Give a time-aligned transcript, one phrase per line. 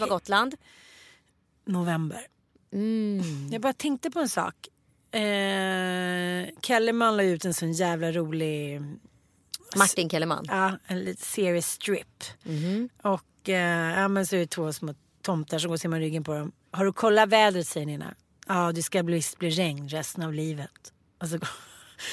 [0.00, 0.54] var Gotland?
[1.66, 2.26] November.
[2.72, 3.48] Mm.
[3.52, 4.54] Jag bara tänkte på en sak.
[5.12, 8.80] Eh, Kellerman la ut en sån jävla rolig
[9.76, 10.44] Martin Kellerman.
[10.48, 12.24] ja, en liten serie strip.
[12.42, 12.88] Mhm.
[13.02, 16.24] Och eh, ja, men så är det två små tomtar som går och simmar ryggen
[16.24, 16.52] på dem.
[16.70, 18.14] Har du kollat vädret säger Nina?
[18.46, 20.92] Ja det ska bli, bli regn resten av livet.
[21.20, 21.38] Och så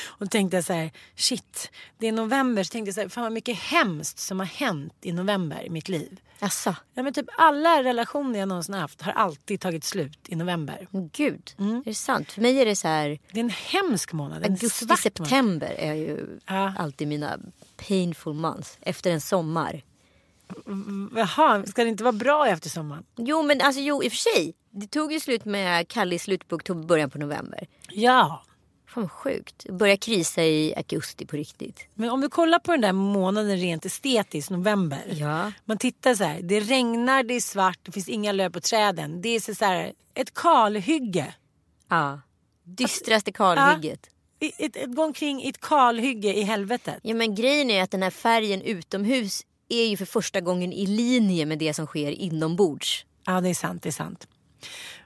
[0.08, 2.64] och tänkte jag så här, shit, det är november.
[2.64, 5.70] Så tänkte jag så här, fan vad mycket hemskt som har hänt i november i
[5.70, 6.20] mitt liv.
[6.40, 6.76] Jaså?
[6.94, 10.88] Ja, men typ alla relationer jag någonsin haft har alltid tagit slut i november.
[11.14, 11.76] Gud, Mm.
[11.76, 12.32] är det sant?
[12.32, 14.38] För mig är det så här, Det är en hemsk månad.
[14.38, 15.00] En augusti, svart månad.
[15.00, 16.74] september är ju Ja.
[16.78, 17.38] alltid mina
[17.88, 18.78] painful months.
[18.82, 19.82] Efter en sommar.
[21.16, 23.04] Jaha, ska det inte vara bra efter sommaren?
[23.16, 24.54] Jo men alltså jo i och för sig.
[24.72, 27.68] Det tog ju slut med Kalle i slutet på oktober, början på november.
[27.90, 28.44] Ja.
[28.98, 29.66] Fan sjukt.
[29.70, 31.88] Börja krisa i augusti på riktigt.
[31.94, 35.04] Men om du kollar på den där månaden rent estetiskt, november.
[35.12, 35.52] Ja.
[35.66, 39.22] Man tittar så här, det regnar, det är svart, det finns inga löv på träden.
[39.22, 41.36] Det är så så här, ett kalhygge.
[41.90, 42.22] Ja.
[42.64, 44.10] Dystraste kalhygget.
[44.40, 47.00] I- Ett, ett, gå omkring i ett kalhygge i helvetet.
[47.02, 50.86] Ja men grejen är att den här färgen utomhus är ju för första gången i
[50.86, 53.06] linje med det som sker inombords.
[53.26, 54.28] Ja det är sant, det är sant.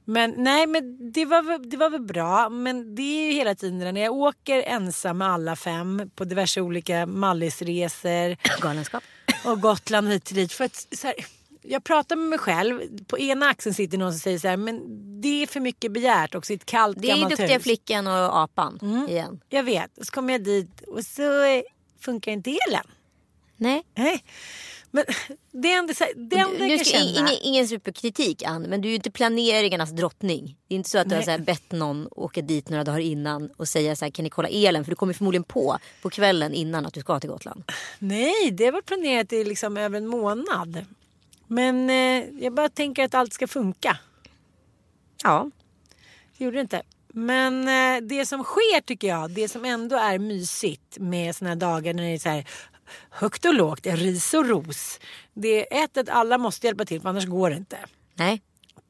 [0.06, 2.50] Men nej men det var, det var väl bra.
[2.50, 6.62] Men det är ju hela tiden när jag åker ensam med alla fem på diverse
[6.62, 8.60] olika mallisresor.
[8.62, 9.04] Galenskap.
[9.46, 10.54] och Gotland hit och dit.
[10.54, 11.16] För att, så här,
[11.62, 12.82] jag pratar med mig själv.
[13.08, 14.82] På ena axeln sitter någon som säger så här, men
[15.22, 17.64] det är för mycket begärt också i ett kallt Det är duktiga hus.
[17.64, 19.40] flickan och apan igen.
[19.50, 19.92] Jag vet.
[20.02, 21.22] Så kommer jag dit och så
[22.00, 22.86] funkar inte elen.
[23.58, 23.84] Nej.
[23.96, 24.24] Nej.
[24.92, 25.06] Men
[25.52, 27.06] det så här, det enda jag kan känna.
[27.06, 30.58] ingen, ingen superkritik Ann, men du är ju inte planeringarnas drottning.
[30.68, 31.26] Det är inte så att du har Nej.
[31.26, 34.30] så här bett någon åka dit några dagar innan och säga så här, kan ni
[34.30, 34.84] kolla elen?
[34.84, 37.64] För du kommer förmodligen på på kvällen innan att du ska till Gotland.
[38.00, 40.86] Nej, det har varit planerat i liksom över en månad.
[41.48, 43.98] Men eh, jag bara tänker att allt ska funka.
[45.24, 45.52] Ja.
[46.38, 46.82] Det gjorde det inte.
[47.14, 51.56] Men eh, det som sker tycker jag, det som ändå är mysigt med såna här
[51.56, 52.48] dagar när det är så här
[53.10, 55.00] högt och lågt, ris och ros.
[55.34, 57.78] Det är ett, att alla måste hjälpa till för annars går det inte.
[58.16, 58.42] Nej.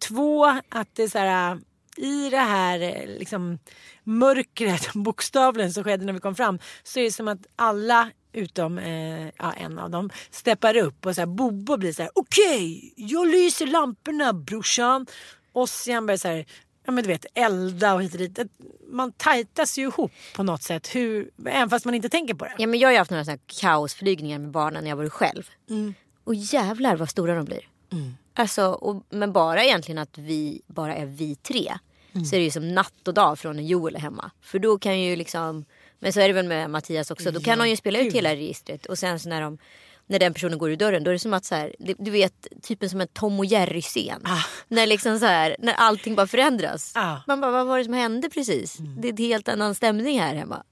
[0.07, 1.59] Två, att det är så här
[1.97, 3.59] i det här liksom
[4.03, 8.77] mörkret, bokstavligen som skedde när vi kom fram, så är det som att alla utom
[8.77, 12.93] eh, ja, en av dem steppar upp och så här, Bobo blir så här: okej,
[12.95, 15.07] jag lyser lamporna brorsan.
[15.53, 16.45] Ossian börjar så här,
[16.85, 18.39] ja men du vet elda och hit och dit.
[18.87, 22.53] Man tajtas ju ihop på något sätt, hur, även fast man inte tänker på det.
[22.57, 25.49] Ja, men jag har ju haft några såna kaosflygningar med barnen när jag varit själv.
[25.69, 25.93] Mm.
[26.23, 27.67] Och jävlar vad stora de blir.
[28.33, 31.73] Alltså, och, men bara egentligen att vi bara är vi tre.
[32.13, 32.25] Mm.
[32.25, 34.31] Så är det ju som natt och dag från när Joel är hemma.
[34.41, 35.65] För då kan ju liksom,
[35.99, 37.31] men så är det väl med Mattias också.
[37.31, 38.85] Då kan de ju spela ut hela registret.
[38.85, 39.57] Och sen så när de
[40.11, 42.47] när den personen går ur dörren då är det som att så här, du vet
[42.61, 44.21] typen som en Tom och Jerry scen.
[44.25, 44.43] Ah.
[44.67, 46.91] När liksom så här, när allting bara förändras.
[46.95, 47.17] Ah.
[47.27, 48.77] Man bara vad var det som hände precis?
[48.77, 50.63] Det är en helt annan stämning här hemma.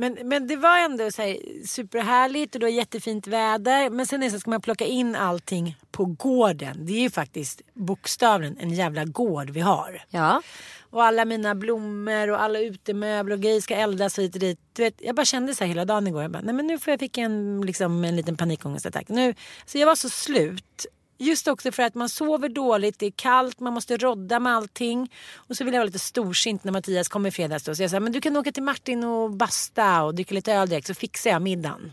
[0.00, 3.90] Men, men det var ändå så här, superhärligt och det var jättefint väder.
[3.90, 6.86] Men sen är det så ska man plocka in allting på gården.
[6.86, 10.02] Det är ju faktiskt bokstavligen en jävla gård vi har.
[10.10, 10.42] Ja.
[10.90, 14.60] Och alla mina blommor och alla utemöbler och grejer ska eldas hit och dit.
[14.72, 16.22] Du vet, jag bara kände så här hela dagen igår.
[16.22, 19.08] Jag bara, nej men nu får jag fick en, liksom, en liten panikångestattack.
[19.08, 19.34] Nu,
[19.66, 20.86] så jag var så slut.
[21.20, 25.12] Just också för att man sover dåligt, det är kallt, man måste rodda med allting.
[25.34, 27.74] Och så vill jag vara lite storsint när Mattias kommer i fredags då.
[27.74, 30.68] Så jag sa, men du kan åka till Martin och basta och dricka lite öl
[30.68, 31.92] direkt så fixar jag middagen.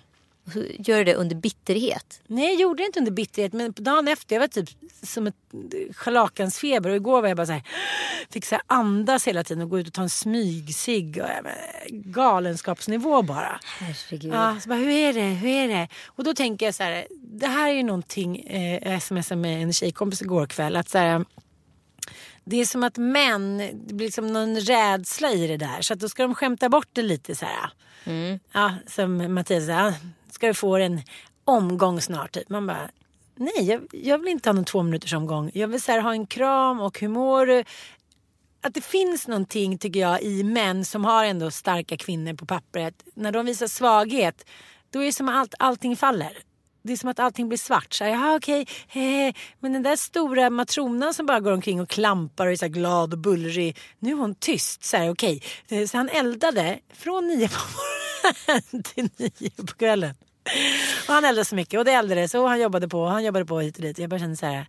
[0.80, 2.21] Gör du det under bitterhet?
[2.27, 4.69] Nej jag gjorde det inte under bitterhet men på dagen efter jag var typ
[5.03, 5.36] som ett
[5.92, 7.63] scharlakansfeber och igår var jag bara så här,
[8.30, 11.30] fick så här andas hela tiden och gå ut och ta en smygsig och
[11.89, 13.59] galenskapsnivå bara.
[13.80, 14.33] Herregud.
[14.33, 15.88] Ja, så bara, hur är det, hur är det?
[16.06, 19.63] Och då tänker jag så här, det här är ju någonting, eh, jag smsade med
[19.63, 21.25] en tjejkompis igår kväll att så här,
[22.44, 23.57] det är som att män,
[23.88, 25.81] det blir liksom någon rädsla i det där.
[25.81, 27.69] Så att då ska de skämta bort det lite så här.
[28.51, 29.94] Ja, som Mattias sa,
[30.35, 31.01] ska du få en
[31.45, 32.49] omgång snart typ.
[32.49, 32.89] Man bara,
[33.35, 35.51] nej jag, jag vill inte ha någon två minuters omgång.
[35.53, 37.63] Jag vill så här, ha en kram och hur mår du?
[38.61, 43.03] Att det finns någonting tycker jag i män som har ändå starka kvinnor på pappret.
[43.13, 44.45] När de visar svaghet,
[44.89, 46.38] då är det som att allt, allting faller.
[46.83, 47.93] Det är som att allting blir svart.
[47.93, 48.67] Så här, Jaha, okej.
[48.93, 52.65] eh, men den där stora matronan som bara går omkring och klampar och är så
[52.65, 53.77] här glad och bullrig.
[53.99, 54.83] Nu är hon tyst.
[54.83, 55.41] Så här, okej.
[55.67, 60.15] Eh, så han eldade från nio på morgonen till nio på kvällen.
[61.07, 63.45] Och han eldade så mycket och det eldades och han jobbade på och han jobbade
[63.45, 64.00] på hit och dit.
[64.00, 64.68] Jag bara kände så här.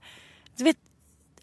[0.57, 0.77] Du vet,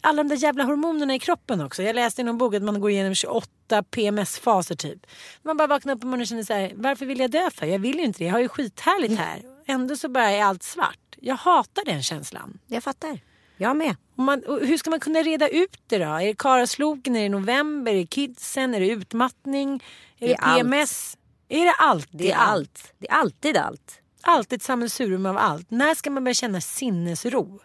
[0.00, 1.82] alla de där jävla hormonerna i kroppen också.
[1.82, 5.06] Jag läste i någon bok att man går igenom 28 PMS-faser typ.
[5.42, 7.66] Man bara vaknar upp på morgonen och känner så här, varför vill jag dö för?
[7.66, 9.42] Jag vill ju inte det, jag har ju skithärligt här.
[9.66, 10.98] Ändå så bara är allt svart.
[11.20, 12.58] Jag hatar den känslan.
[12.66, 13.18] Jag fattar.
[13.56, 13.96] Jag med.
[14.16, 16.04] Och man, och hur ska man kunna reda ut det då?
[16.04, 19.74] Är det karasloken, är det november, är det kidsen, är det utmattning,
[20.18, 20.58] är det, Det är allt.
[20.58, 21.16] PMS?
[21.48, 22.08] Är det allt?
[22.10, 22.92] Det är allt.
[22.98, 24.00] Det är alltid allt.
[24.26, 25.70] Alltid ett sammelsurium av allt.
[25.70, 27.60] När ska man börja känna sinnesro?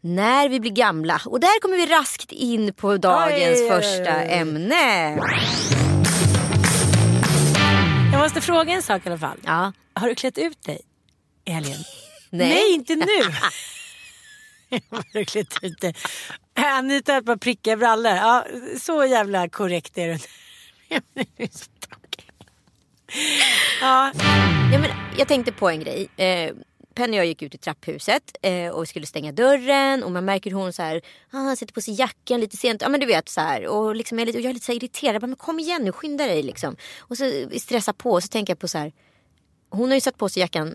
[0.00, 1.20] När vi blir gamla.
[1.26, 5.16] Och där kommer vi raskt in på dagens Oj, första ämne.
[8.12, 9.38] Jag måste fråga en sak i alla fall.
[9.44, 9.72] Ja.
[9.94, 10.80] Har du klätt ut dig
[11.44, 11.78] i helgen?
[12.30, 12.48] Nej.
[12.48, 13.04] Nej, inte nu.
[14.90, 15.94] Har du klätt ut dig?
[16.54, 18.12] Anita har ett par prickiga brallor.
[18.12, 18.46] Ja,
[18.80, 20.18] så jävla korrekt är du.
[21.14, 22.30] Du är så tokig.
[23.80, 24.12] ja,
[24.72, 26.08] Ja, men jag tänkte på en grej.
[26.16, 26.54] Eh,
[26.94, 30.50] Penny och jag gick ut i trapphuset eh, och skulle stänga dörren och man märker
[30.50, 32.82] hur hon så här, ah, sätter på sig jackan lite sent.
[32.82, 33.66] Ja men du vet så här.
[33.66, 35.14] Och, liksom, jag, är lite, och jag är lite så irriterad.
[35.14, 36.76] Jag bara, men kom igen nu, skynda dig liksom.
[36.98, 38.92] Och så stressa på och så tänker jag på så här.
[39.70, 40.74] Hon har ju satt på sig jackan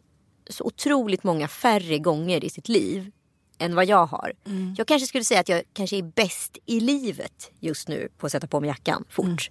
[0.50, 3.12] så otroligt många färre gånger i sitt liv
[3.58, 4.34] än vad jag har.
[4.78, 8.32] Jag kanske skulle säga att jag kanske är bäst i livet just nu på att
[8.32, 9.50] sätta på mig jackan fort.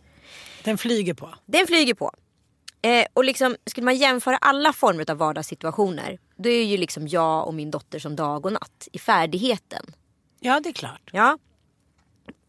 [0.65, 1.35] den flyger på.
[1.47, 2.13] Den flyger på.
[2.85, 6.19] Eh, och liksom, skulle man jämföra alla former av vardagssituationer.
[6.37, 9.95] Då är ju liksom jag och min dotter som dag och natt i färdigheten.
[10.41, 11.11] Ja, det är klart.
[11.13, 11.39] Ja.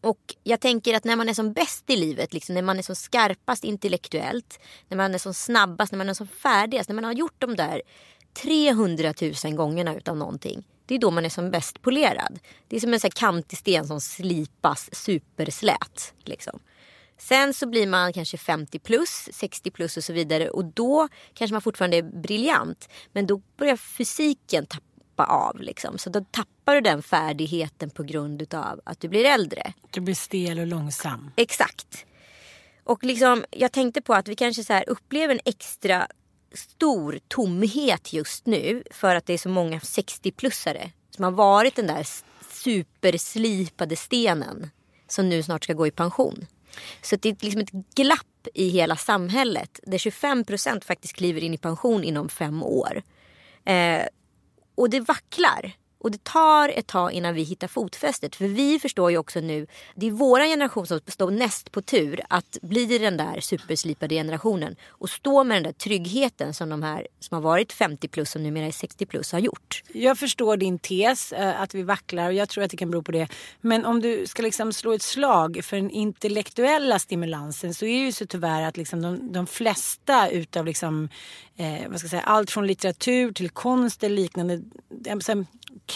[0.00, 2.82] Och jag tänker att när man är som bäst i livet, liksom, när man är
[2.82, 7.04] som skarpast intellektuellt, när man är som snabbast, när man är som färdigast, när man
[7.04, 7.82] har gjort de där
[8.42, 10.64] 300 000 gångerna utav någonting.
[10.86, 12.38] Det är då man är som bäst polerad.
[12.68, 16.14] Det är som en här kantig sten som slipas superslät.
[16.24, 16.60] Liksom.
[17.18, 20.50] Sen så blir man kanske 50 plus, 60 plus och så vidare.
[20.50, 22.88] Och då kanske man fortfarande är briljant.
[23.12, 25.60] Men då börjar fysiken tappa av.
[25.60, 25.98] Liksom.
[25.98, 29.72] Så då tappar du den färdigheten på grund av att du blir äldre.
[29.90, 31.30] Du blir stel och långsam.
[31.36, 32.06] Exakt.
[32.84, 36.06] Och liksom, jag tänkte på att vi kanske så upplever en extra
[36.54, 41.86] stor tomhet just nu för att det är så många 60-plussare som har varit den
[41.86, 42.06] där
[42.50, 44.70] superslipade stenen
[45.08, 46.46] som nu snart ska gå i pension.
[47.02, 51.54] Så det är liksom ett glapp i hela samhället där 25 procent faktiskt kliver in
[51.54, 53.02] i pension inom fem år.
[53.64, 54.02] Eh,
[54.74, 55.72] och det vacklar.
[56.06, 58.36] Och det tar ett tag innan vi hittar fotfästet.
[58.36, 62.20] För vi förstår ju också nu, det är vår generation som står näst på tur
[62.28, 64.76] att bli den där superslipade generationen.
[64.88, 68.40] Och stå med den där tryggheten som de här som har varit 50 plus och
[68.40, 69.82] numera är 60 plus har gjort.
[69.92, 73.02] Jag förstår din tes eh, att vi vacklar och jag tror att det kan bero
[73.02, 73.28] på det.
[73.60, 78.04] Men om du ska liksom slå ett slag för den intellektuella stimulansen så är det
[78.04, 81.08] ju så tyvärr att liksom de, de flesta utav liksom,
[81.56, 84.62] eh, vad ska jag säga, allt från litteratur till konst eller liknande.
[85.06, 85.16] Eh,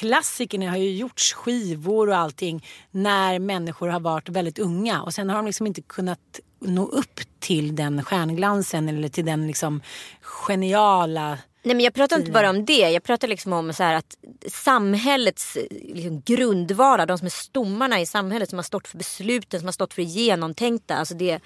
[0.01, 5.29] Klassikerna har ju gjorts skivor och allting när människor har varit väldigt unga och sen
[5.29, 9.83] har de liksom inte kunnat nå upp till den stjärnglansen eller till den liksom
[10.21, 12.91] geniala Nej men jag pratar inte bara om det.
[12.91, 14.17] Jag pratar liksom om så att
[14.49, 19.67] samhällets liksom grundvara, de som är stommarna i samhället som har stått för besluten, som
[19.67, 20.95] har stått för det genomtänkta.
[20.95, 21.41] Alltså det,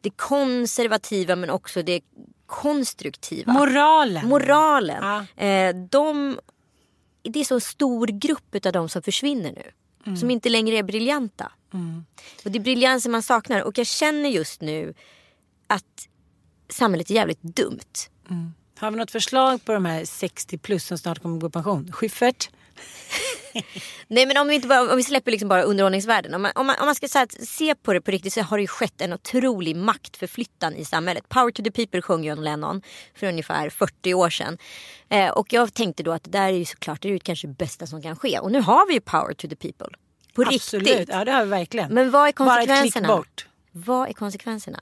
[0.00, 2.00] det konservativa men också det
[2.46, 3.52] konstruktiva.
[3.52, 4.28] Moralen.
[4.28, 5.26] Moralen.
[5.36, 5.44] Ja.
[5.44, 6.38] Eh, de,
[7.24, 9.70] det är så stor grupp av de som försvinner nu.
[10.06, 10.16] Mm.
[10.16, 11.52] Som inte längre är briljanta.
[12.44, 13.60] Och det är briljansen man saknar.
[13.60, 14.94] Och jag känner just nu
[15.66, 16.08] att
[16.68, 17.78] samhället är jävligt dumt.
[18.78, 21.92] Har vi något förslag på de här 60 plus som snart kommer gå i pension?
[21.92, 22.50] Schyffert?
[24.08, 26.34] Nej men om vi, inte bara, om vi släpper liksom bara underhållningsvärlden.
[26.34, 28.56] Om man, om man, om man ska här, se på det på riktigt så har
[28.56, 31.28] det ju skett en otrolig maktförflyttan i samhället.
[31.28, 32.82] Power to the people sjöng John Lennon
[33.14, 34.58] för ungefär 40 år sedan.
[35.08, 37.46] Eh, och jag tänkte då att det där är ju såklart det är ju kanske
[37.46, 38.38] det bästa som kan ske.
[38.38, 39.88] Och nu har vi ju power to the people.
[40.34, 41.08] På Absolut, riktigt.
[41.08, 41.94] ja det har vi verkligen.
[41.94, 43.08] Men vad är Bara ett klick konsekvenserna?
[43.08, 43.46] bort.
[43.72, 44.80] Vad är konsekvenserna?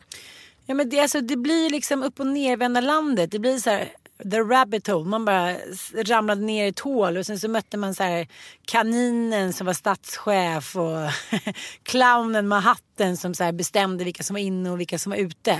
[0.66, 3.30] Ja, men det, alltså, det blir liksom upp och nervända landet.
[3.30, 5.04] Det blir så här the rabbit hole.
[5.04, 5.56] Man bara
[5.94, 8.26] ramlade ner i ett hål och sen så mötte man så här
[8.64, 11.10] kaninen som var statschef och
[11.82, 15.10] clownen med hatt hatten som så här bestämde vilka som var inne och vilka som
[15.10, 15.58] var ute.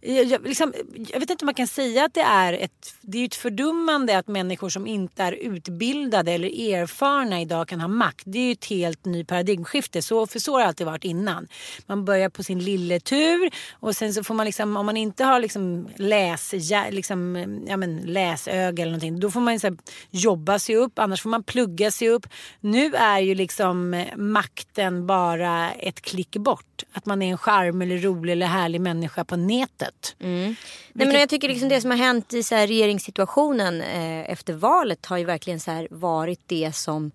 [0.00, 3.18] Jag, jag, liksom, jag vet inte om man kan säga att det är ett, det
[3.18, 8.22] är ett fördummande att människor som inte är utbildade eller erfarna idag kan ha makt.
[8.24, 10.02] Det är ju ett helt ny paradigmskifte.
[10.02, 11.48] Så, för så har det alltid varit innan.
[11.86, 15.40] Man börjar på sin lilletur och sen så får man liksom, om man inte har
[15.40, 17.36] liksom läs, ja, liksom,
[17.68, 19.76] ja, men läsöga eller någonting, då får man så
[20.10, 22.26] jobba sig upp, annars får man plugga sig upp.
[22.60, 26.77] Nu är ju liksom makten bara ett klick bort.
[26.92, 30.16] Att man är en charm eller rolig eller härlig människa på nätet.
[30.92, 34.52] Nej, men jag tycker liksom det som har hänt i så här regeringssituationen eh, efter
[34.52, 37.10] valet har ju verkligen så varit det som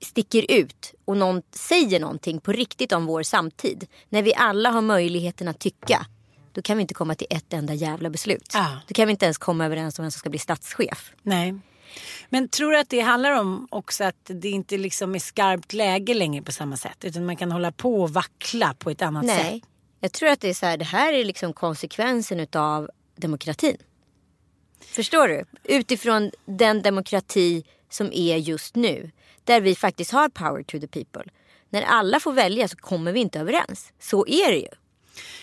[0.00, 3.86] sticker ut och någon säger någonting på riktigt om vår samtid.
[4.08, 6.06] När vi alla har möjligheten att tycka.
[6.52, 8.50] Då kan vi inte komma till ett enda jävla beslut.
[8.54, 8.80] Ja.
[8.88, 11.12] Då kan vi inte ens komma överens om vem som ska bli statschef.
[11.22, 11.54] Nej.
[12.28, 16.14] Men tror du att det handlar om också att det inte liksom är skarpt läge
[16.14, 17.04] längre på samma sätt?
[17.04, 19.42] Utan man kan hålla på och vackla på ett annat sätt?
[19.42, 19.62] Nej,
[20.00, 23.76] jag tror att det är så här, det här är liksom konsekvensen utav demokratin.
[24.80, 25.44] Förstår du?
[25.64, 29.10] Utifrån den demokrati som är just nu.
[29.44, 31.32] Där vi faktiskt har power to the people.
[31.70, 33.92] När alla får välja så kommer vi inte överens.
[34.00, 34.68] Så är det ju.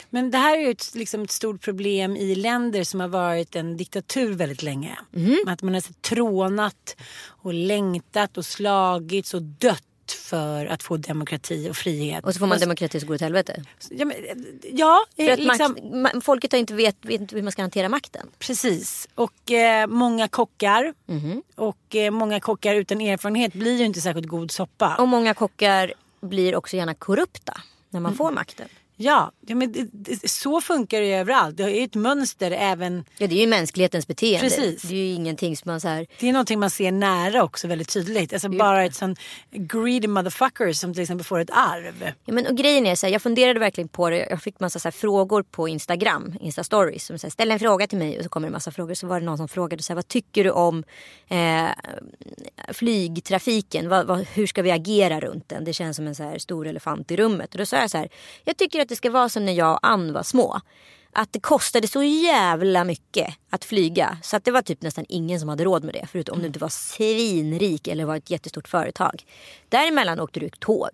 [0.09, 3.55] Men det här är ju ett, liksom ett stort problem i länder som har varit
[3.55, 4.97] en diktatur väldigt länge.
[5.11, 5.37] Mhm.
[5.47, 6.95] Att man har så trånat
[7.27, 9.83] och längtat och slagits och dött
[10.29, 12.25] för att få demokrati och frihet.
[12.25, 13.63] Och så får man demokrati så går det åt helvete.
[13.89, 14.15] Ja, men,
[14.73, 17.61] ja För att liksom, makt, ma- folket har inte vet, vet inte hur man ska
[17.61, 18.27] hantera makten.
[18.39, 19.07] precis.
[19.15, 20.93] Och eh, många kockar.
[21.05, 21.43] Mhm.
[21.55, 24.95] Och eh, många kockar utan erfarenhet blir ju inte särskilt god soppa.
[24.95, 28.67] Och många kockar blir också gärna korrupta när man får makten.
[29.01, 31.57] Ja, ja men det, det, så funkar det ju överallt.
[31.57, 33.05] Det är ju ett mönster även.
[33.17, 34.39] Ja, det är ju mänsklighetens beteende.
[34.39, 34.81] Precis.
[34.81, 36.07] Det är ju ingenting som man så här...
[36.19, 38.33] Det är någonting man ser nära också väldigt tydligt.
[38.33, 39.15] Alltså bara ett sån
[39.51, 42.11] greedy motherfucker som till exempel får ett arv.
[42.25, 44.27] Ja, men, och grejen är så här, jag funderade verkligen på det.
[44.29, 47.05] Jag fick massa så här, frågor på Instagram, Insta stories.
[47.05, 48.93] Som så här, ställ en fråga till mig och så kommer det en massa frågor.
[48.93, 50.83] Så var det någon som frågade så här, vad tycker du om
[51.27, 51.67] eh,
[52.73, 53.89] flygtrafiken?
[53.89, 55.63] Vad, vad, hur ska vi agera runt den?
[55.63, 57.51] Det känns som en så här, stor elefant i rummet.
[57.53, 58.09] Och då sa jag så här,
[58.43, 60.61] jag tycker att det ska vara som när jag och Ann var små.
[61.13, 64.17] Att det kostade så jävla mycket att flyga.
[64.23, 66.07] Så att det var typ nästan ingen som hade råd med det.
[66.11, 69.23] Förutom om du inte var svinrik eller var ett jättestort företag.
[69.69, 70.89] Däremellan åkte du tåg.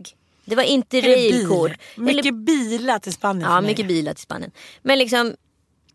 [0.46, 1.48] Det var inte Eller bil.
[1.48, 1.72] railkort.
[1.98, 4.52] Mycket bilar till Spanien Ja, mycket bilar till Spanien.
[4.82, 5.36] Men liksom,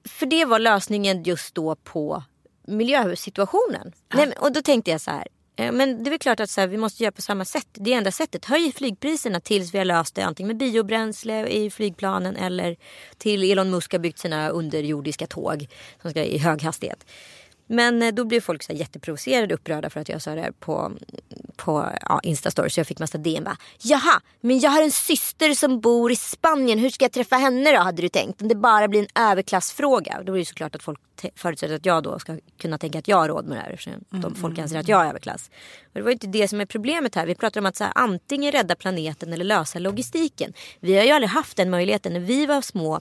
[0.09, 2.23] för det var lösningen just då på
[2.66, 3.92] miljösituationen.
[4.14, 5.28] Nej, men, och då tänkte jag så här,
[5.61, 7.67] Eh, men det är väl klart att så här, vi måste göra på samma sätt.
[7.73, 8.45] Det är enda sättet.
[8.45, 12.76] Höj flygpriserna tills vi har löst det antingen med biobränsle i flygplanen eller
[13.19, 15.67] till Elon Musk har byggt sina underjordiska tåg
[16.02, 17.05] som ska i hög hastighet.
[17.73, 20.50] Men eh, då blev folk så jätteprovocerade och upprörda för att jag sa det här
[20.50, 20.93] på,
[21.57, 22.71] på ja, Instastory.
[22.71, 23.45] Så jag fick massa DM.
[23.45, 26.79] Bara, Jaha, men jag har en syster som bor i Spanien.
[26.79, 28.43] Hur ska jag träffa henne då hade du tänkt?
[28.43, 30.23] Om det bara blir en överklassfråga.
[30.25, 33.09] Då är det såklart att folk te- förutsätter att jag då ska kunna tänka att
[33.09, 33.71] jag har råd med det här.
[33.71, 35.50] Eftersom de folk anser att jag är överklass.
[35.83, 37.27] Och det var ju inte det som är problemet här.
[37.27, 40.53] Vi pratar om att så här, antingen rädda planeten eller lösa logistiken.
[40.81, 42.12] Vi har ju aldrig haft den möjligheten.
[42.12, 43.00] När vi var små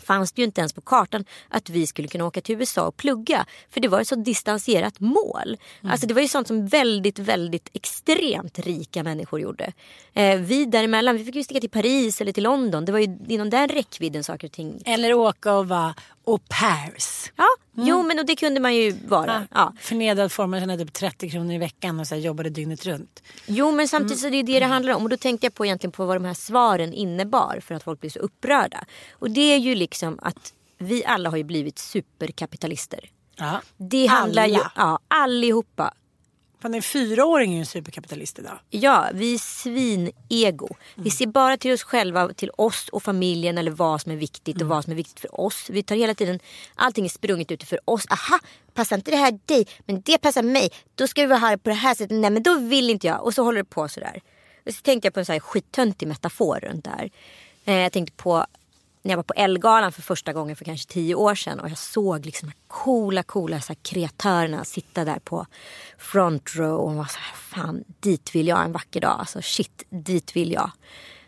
[0.00, 2.96] fanns det ju inte ens på kartan att vi skulle kunna åka till USA och
[2.96, 3.46] plugga.
[3.70, 5.56] För det var ett så distanserat mål.
[5.82, 9.72] Alltså det var ju sånt som väldigt, väldigt extremt rika människor gjorde.
[10.14, 12.84] Eh, vi däremellan, vi fick ju sticka till Paris eller till London.
[12.84, 14.82] Det var ju inom den räckvidden saker och ting.
[14.84, 15.94] Eller åka och vara
[16.32, 17.32] au pairs.
[17.36, 19.46] Ja, jo men och det kunde man ju vara.
[19.54, 19.72] Ja.
[19.80, 23.22] Förnedrad form, man tjänade typ 30 kronor i veckan och så jobbade dygnet runt.
[23.46, 25.02] Jo men samtidigt så är det ju det det handlar om.
[25.02, 28.00] Och då tänkte jag på egentligen på vad de här svaren innebar för att folk
[28.00, 28.84] blir så upprörda.
[29.12, 33.10] Och det är ju liksom att vi alla har ju blivit superkapitalister.
[33.36, 33.60] Ja.
[33.76, 34.72] Det handlar ju, Alla.
[34.76, 35.94] ja allihopa.
[36.60, 38.58] Fan, en fyraåring är ju en superkapitalist idag.
[38.70, 40.68] Ja, vi är svinego.
[40.94, 44.62] Vi ser bara till oss själva, till oss och familjen eller vad som är viktigt
[44.62, 45.70] och vad som är viktigt för oss.
[45.70, 46.40] Vi tar hela tiden,
[46.74, 48.04] allting är sprunget ut för oss.
[48.10, 48.38] Aha,
[48.74, 49.66] passar inte det här dig?
[49.86, 50.70] Men det passar mig.
[50.94, 52.20] Då ska vi vara här på det här sättet.
[52.20, 53.24] Nej men då vill inte jag.
[53.24, 54.20] Och så håller det på sådär.
[54.66, 57.10] Och så tänkte jag på en sån här skittöntig metafor runt det här.
[57.64, 58.46] Eh, jag tänkte på
[59.02, 61.78] när jag var på Elgalan för första gången för kanske tio år sedan och jag
[61.78, 65.46] såg liksom de här coola, coola så här kreatörerna sitta där på
[65.98, 69.16] front row och man var så här, fan dit vill jag en vacker dag.
[69.18, 70.70] Alltså shit, dit vill jag.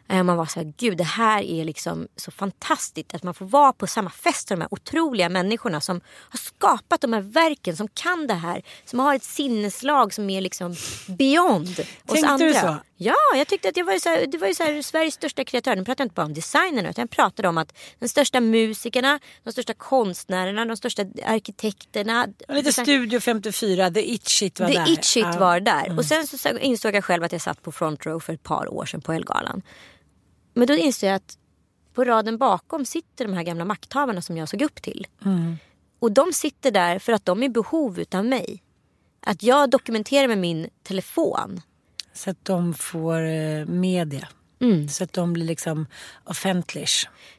[0.09, 3.47] Eh, Man var så här, gud det här är liksom så fantastiskt att man får
[3.47, 7.77] vara på samma fest som de här otroliga människorna som har skapat de här verken,
[7.77, 8.63] som kan det här.
[8.85, 10.77] Som har ett sinneslag som är liksom
[11.07, 12.47] beyond oss Tänkte andra.
[12.47, 12.77] du så?
[13.05, 15.15] Ja, jag tyckte att det var, ju så här, det var ju så här, Sveriges
[15.15, 15.77] största kreatör.
[15.77, 19.21] Nu pratar jag inte bara om designerna utan jag pratade om att de största musikerna,
[19.45, 22.29] de största konstnärerna, de största arkitekterna.
[22.49, 24.91] Och lite Studio 54, The It Shit var The där.
[24.93, 25.39] it shit Ja.
[25.39, 25.99] var där.
[25.99, 28.73] Och sen så insåg jag själv att jag satt på front row för ett par
[28.75, 29.63] år sedan på Elgalan.
[30.55, 31.39] Men då insåg jag att
[31.95, 35.07] på raden bakom sitter de här gamla makthavarna som jag såg upp till.
[35.99, 38.63] Och de sitter där för att de är i behov utav mig.
[39.27, 41.61] Att jag dokumenterar med min telefon.
[42.13, 44.29] Så att de får eh, media.
[44.61, 44.89] Mm.
[44.89, 45.87] Så att de blir liksom
[46.25, 46.89] offentlig.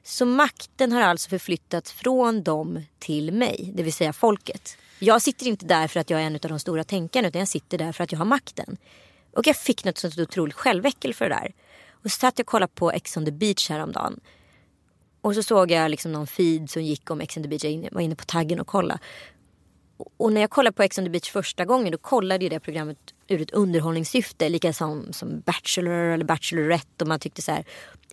[0.03, 4.77] Så makten har alltså förflyttats från dem till mig, det vill säga folket.
[4.99, 7.47] Jag sitter inte där för att jag är en av de stora tänkarna utan jag
[7.47, 8.77] sitter där för att jag har makten.
[9.35, 11.53] Och jag fick något sånt otroligt själväckel för det där.
[11.91, 14.19] Och så satt jag och kollade på Ex on the beach häromdagen.
[15.21, 17.63] Och så såg jag liksom någon feed som gick om Ex on the beach.
[17.63, 18.99] Jag var inne på taggen och kollade.
[20.17, 22.59] Och- när jag kollade på Ex on the beach första gången då kollade jag det
[22.59, 24.49] programmet ur ett underhållningssyfte.
[24.49, 27.03] Lika som, som Bachelor eller Bachelorette.
[27.03, 27.65] Och man tyckte så här.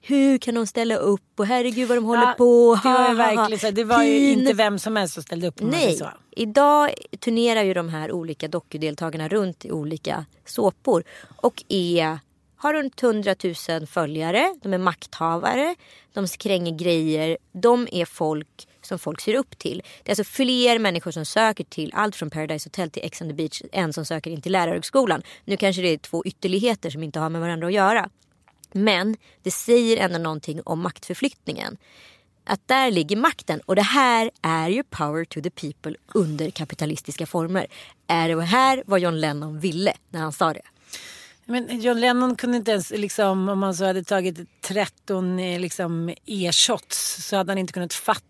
[0.03, 1.41] Hur kan de ställa upp?
[1.41, 2.81] Och herregud vad de håller på.
[2.83, 3.71] det var ju verkligen så.
[3.71, 6.09] Det var ju inte vem som helst som ställde upp Nej, så.
[6.31, 11.05] idag turnerar ju de här olika dokudeltagarna runt i olika såpor.
[11.37, 12.19] Och är,
[12.57, 13.35] har runt 100
[13.69, 14.55] 000 följare.
[14.63, 15.75] De är makthavare.
[16.13, 17.39] De kränger grejer.
[17.53, 19.83] De är folk som folk ser upp till.
[20.03, 23.29] Det är alltså fler människor som söker till allt från Paradise Hotel till Ex on
[23.29, 25.23] the beach än som söker in till lärarhögskolan.
[25.45, 28.11] Nu kanske det är två ytterligheter som inte har med varandra att göra.
[28.73, 31.77] Men det säger ändå någonting om maktförflyttningen.
[32.45, 33.61] Att där ligger makten.
[33.67, 37.67] Och det här är ju power to the people under kapitalistiska former.
[38.07, 40.63] Är det här vad John Lennon ville när han sa det?
[41.51, 46.15] Men John Lennon kunde inte ens, liksom, om han så hade tagit 13 eh, liksom,
[46.27, 48.25] e-shots så hade han inte kunnat fatta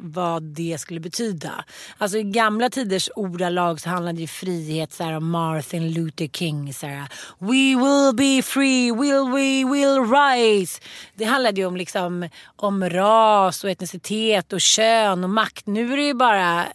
[0.00, 1.64] vad det skulle betyda.
[1.98, 6.74] Alltså i gamla tiders ordalag så handlade ju frihet så här, om Martin Luther King.
[6.74, 10.80] Så här, We will be free, will we will rise.
[11.14, 15.66] Det handlade ju om, liksom, om ras och etnicitet och kön och makt.
[15.66, 16.66] Nu är det ju bara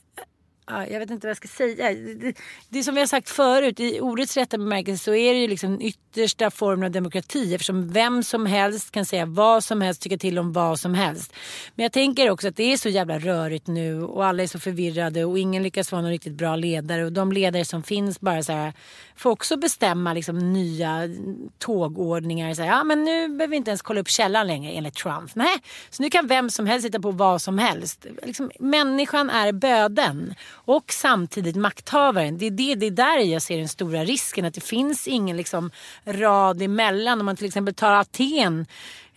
[0.67, 1.89] jag vet inte vad jag ska säga.
[1.93, 2.38] Det, det,
[2.69, 5.47] det är som vi har sagt förut, i ordets rätta bemärkelse så är det ju
[5.47, 10.02] liksom den yttersta formen av demokrati eftersom vem som helst kan säga vad som helst,
[10.02, 11.34] tycka till om vad som helst.
[11.76, 14.60] Men jag tänker också att det är så jävla rörigt nu och alla är så
[14.60, 18.43] förvirrade och ingen lyckas vara någon riktigt bra ledare och de ledare som finns bara
[18.43, 18.73] så här
[19.15, 21.10] får också bestämma liksom nya
[21.58, 22.54] tågordningar.
[22.54, 25.36] Så här, ja men nu behöver vi inte ens kolla upp källan längre enligt Trump.
[25.36, 25.56] Nej,
[25.89, 28.06] så nu kan vem som helst hitta på vad som helst.
[28.23, 32.38] Liksom, människan är böden och samtidigt makthavaren.
[32.38, 34.46] Det är, det, det är där jag ser den stora risken.
[34.46, 35.72] Att det finns ingen liksom,
[36.06, 37.20] rad emellan.
[37.20, 38.66] Om man till exempel tar Aten.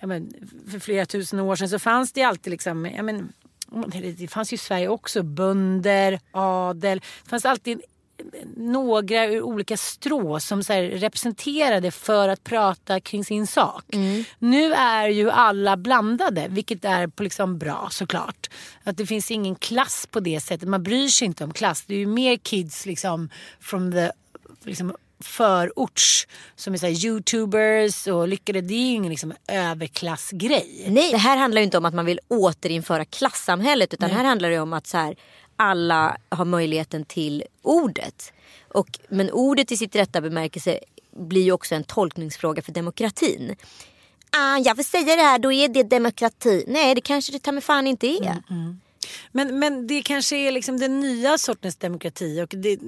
[0.01, 0.35] Men,
[0.71, 3.33] för flera tusen år sedan så fanns det alltid liksom, men,
[4.19, 7.01] det fanns ju i Sverige också bönder, adel.
[7.25, 7.81] Det fanns alltid
[8.57, 13.85] några ur olika strå som så representerade för att prata kring sin sak.
[14.39, 18.51] Nu är ju alla blandade, vilket är på liksom bra såklart.
[18.85, 20.69] Att det finns ingen klass på det sättet.
[20.69, 21.85] Man bryr sig inte om klass.
[21.87, 23.29] Det är ju mer kids liksom
[23.61, 24.11] from the
[24.65, 26.27] liksom, förorts
[26.57, 28.61] som är så här, youtubers och lyckade.
[28.61, 30.87] Det är ju ingen liksom, överklassgrej.
[30.89, 34.51] Nej, det här handlar ju inte om att man vill återinföra klassamhället utan här handlar
[34.51, 35.17] det om att så här,
[35.57, 38.33] alla har möjligheten till ordet.
[38.69, 40.79] Och, men ordet i sitt rätta bemärkelse
[41.17, 43.57] blir ju också en tolkningsfråga för demokratin.
[44.31, 46.65] Ah, jag vill säga det här, då är det demokrati.
[46.69, 48.43] Nej, det kanske det ta mig fan inte är.
[49.33, 52.43] Men, men det kanske är liksom den nya sortens demokrati.
[52.43, 52.79] Och det,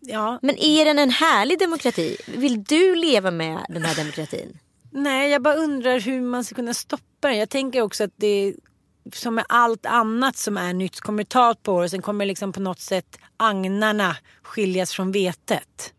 [0.00, 2.16] ja, Men är den en härlig demokrati?
[2.26, 4.58] Vill du leva med den här demokratin?
[4.90, 7.36] Nej, jag bara undrar hur man ska kunna stoppa det.
[7.36, 8.54] Jag tänker också att det
[9.12, 12.26] som med allt annat som är nytt kommer ta ett par år och sen kommer
[12.26, 15.94] liksom på något sätt agnarna skiljas från vetet.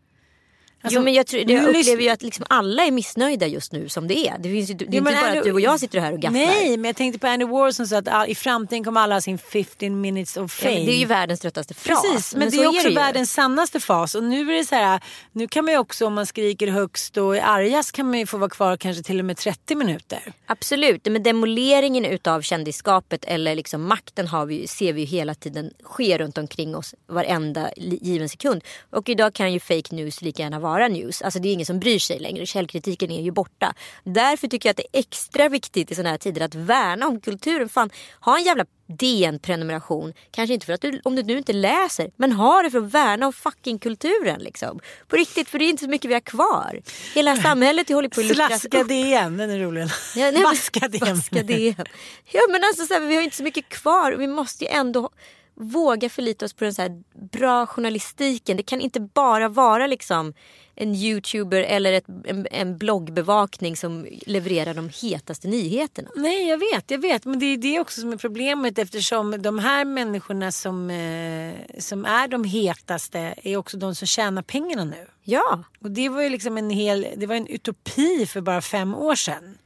[0.84, 3.88] Alltså, jo, men jag, tror, jag upplever ju att liksom alla är missnöjda just nu
[3.88, 4.38] som det är.
[4.38, 6.00] Det, finns ju, det är Jo, inte men bara är att du- och jag sitter
[6.00, 6.40] här och gafflar.
[6.40, 9.14] Nej, men jag tänkte på Andy Warhol som sa att ah, i framtiden kommer alla
[9.14, 10.76] ha sin 15 minutes of Ja, fame.
[10.76, 12.02] men det är ju världens tröttaste fras.
[12.02, 12.94] Precis, men, det så är också det ju.
[12.94, 14.14] världens sannaste fas.
[14.14, 15.00] Och nu är det så här,
[15.32, 18.26] nu kan man ju också om man skriker högst och är argast kan man ju
[18.26, 20.32] få vara kvar kanske till och med 30 minuter.
[20.46, 25.70] Absolut, men demoleringen utav kändisskapet eller liksom makten har vi, ser vi ju hela tiden
[25.82, 28.62] ske runt omkring oss varenda given sekund.
[28.90, 31.22] Och idag kan ju fake news lika gärna vara news.
[31.22, 32.46] Alltså det är ingen som bryr sig längre.
[32.46, 33.74] Källkritiken är ju borta.
[34.04, 37.20] Därför tycker jag att det är extra viktigt i sådana här tider att värna om
[37.20, 37.68] kulturen.
[37.68, 40.12] Fan, ha en jävla DN-prenumeration.
[40.30, 42.94] Kanske inte för att du, om du nu inte läser, men ha det för att
[42.94, 44.80] värna om fucking kulturen liksom.
[45.08, 46.80] På riktigt, för det är inte så mycket vi har kvar.
[47.14, 48.88] Hela samhället håller på att luckras Slaska upp.
[48.88, 49.82] DN, den är rolig.
[50.16, 51.14] Ja, nej, Vaska DN.
[51.14, 51.84] Vaska DN.
[52.32, 54.70] Ja men alltså så här, vi har inte så mycket kvar och vi måste ju
[54.70, 55.10] ändå
[55.54, 58.56] våga förlita oss på den så här bra journalistiken.
[58.56, 60.34] Det kan inte bara vara liksom
[60.76, 66.08] en youtuber eller ett, en, en bloggbevakning som levererar de hetaste nyheterna.
[66.16, 67.24] Nej, jag vet, jag vet.
[67.24, 72.04] Men det är det också som är problemet eftersom de här människorna som, eh, som
[72.04, 75.06] är de hetaste är också de som tjänar pengarna nu.
[75.22, 78.94] Ja, Och det var ju liksom en hel, det var en utopi för bara fem
[78.94, 79.58] år sedan.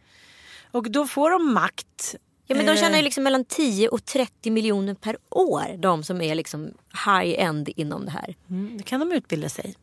[0.71, 2.15] Och då får de makt.
[2.47, 5.77] ja men de Eh, tjänar ju liksom mellan 10 och 30 miljoner per år.
[5.79, 6.71] De som är liksom
[7.07, 8.37] high-end inom det här.
[8.51, 9.75] mm, Då kan de utbilda sig.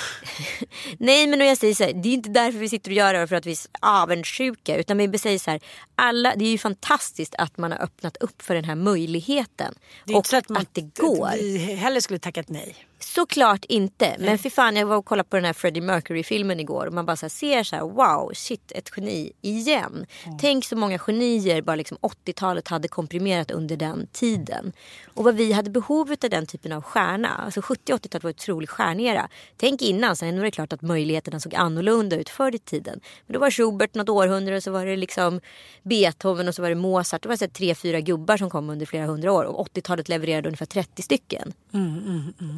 [0.98, 3.26] Nej men jag säger så här, det är inte därför vi sitter och gör det
[3.26, 4.76] för att vi är avundsjuka.
[4.76, 5.60] Utan vi säger så här,
[5.94, 9.74] alla, det är ju fantastiskt att man har öppnat upp för den här möjligheten.
[10.04, 11.28] Det är och inte så att, man, det går.
[11.28, 12.86] Att vi heller skulle tackat nej.
[13.04, 14.16] Såklart inte.
[14.18, 16.86] Men för fan jag var och kollade på den här Freddie Mercury filmen igår.
[16.86, 20.06] Och man bara så ser så här, wow shit ett geni igen.
[20.40, 24.72] Tänk så många genier bara liksom 80-talet hade komprimerat under den tiden.
[25.14, 27.28] Och vad vi hade behov av den typen av stjärna.
[27.28, 29.28] Alltså 70-80-talet var en otrolig stjärnera.
[29.56, 33.00] Tänk innan, sen var det klart att möjligheterna såg annorlunda ut förr i tiden.
[33.26, 35.40] Men då var Schubert något århundrade och så var det liksom
[35.82, 37.22] Beethoven och så var det Mozart.
[37.22, 39.44] Det var så tre, fyra gubbar som kom under flera hundra år.
[39.44, 41.52] Och 80-talet levererade ungefär 30 stycken.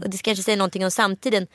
[0.04, 1.46] Och det kanske säger någonting om samtiden.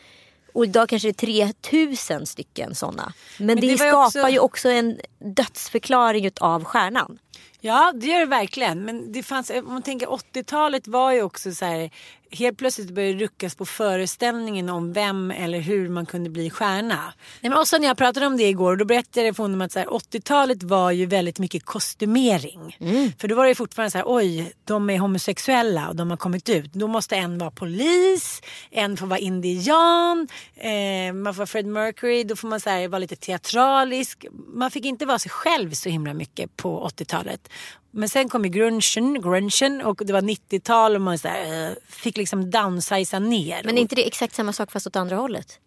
[0.53, 3.13] Och idag kanske det är 3000 stycken sådana.
[3.37, 7.19] Men, Men det, det skapar också- ju också en dödsförklaring av stjärnan.
[7.61, 8.85] Ja, det gör det verkligen.
[8.85, 11.89] Men det fanns, om man tänker 80-talet var ju också så här.
[12.31, 17.13] Helt plötsligt började ruckas på föreställningen om vem eller hur man kunde bli stjärna.
[17.41, 19.71] Nej, men också när jag pratade om det igår då berättade jag för honom att
[19.71, 22.77] så här, 80-talet var ju väldigt mycket kostymering.
[23.19, 26.49] För då var det fortfarande så här, oj, de är homosexuella och de har kommit
[26.49, 26.73] ut.
[26.73, 32.23] Då måste en vara polis, en får vara indian, eh, man får vara Fred Mercury,
[32.23, 34.25] då får man så här, vara lite teatralisk.
[34.47, 37.49] Man fick inte vara sig själv så himla mycket på 80-talet.
[37.91, 41.73] Men sen kom ju grungen, grungen och det var 90-tal och man så här, eh,
[41.87, 43.61] fick liksom downsiza ner.
[43.63, 45.59] Men är inte det exakt samma sak fast åt andra hållet?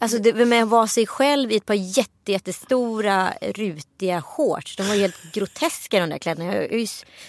[0.00, 4.76] Alltså det med att vara sig själv i ett par jätte, jättestora rutiga shorts.
[4.76, 6.54] De var ju helt groteska de där kläderna.
[6.54, 6.88] Jag jag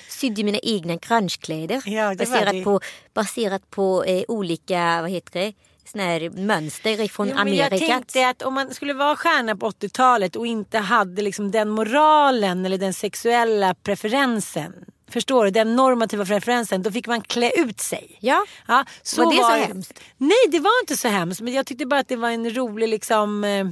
[0.10, 1.84] sydde mina egna grungekläder.
[1.86, 2.64] Ja, baserat, det.
[2.64, 2.80] på,
[3.14, 5.54] baserat på eh, olika, vad heter det,
[5.90, 7.88] såna här mönster från Jo, men jag Amerika.
[7.94, 12.66] tänkte att om man skulle vara stjärna på 80-talet och inte hade liksom den moralen
[12.66, 14.74] eller den sexuella preferensen.
[15.10, 15.52] Förstår du?
[15.52, 16.82] Den normativa preferensen.
[16.84, 18.18] Då fick man klä ut sig.
[18.20, 18.46] Ja.
[18.68, 20.00] Ja, så Var det så var hemskt?
[20.18, 21.42] Nej, det var inte så hemskt.
[21.42, 23.66] Men jag tyckte bara att det var en rolig liksom, eh,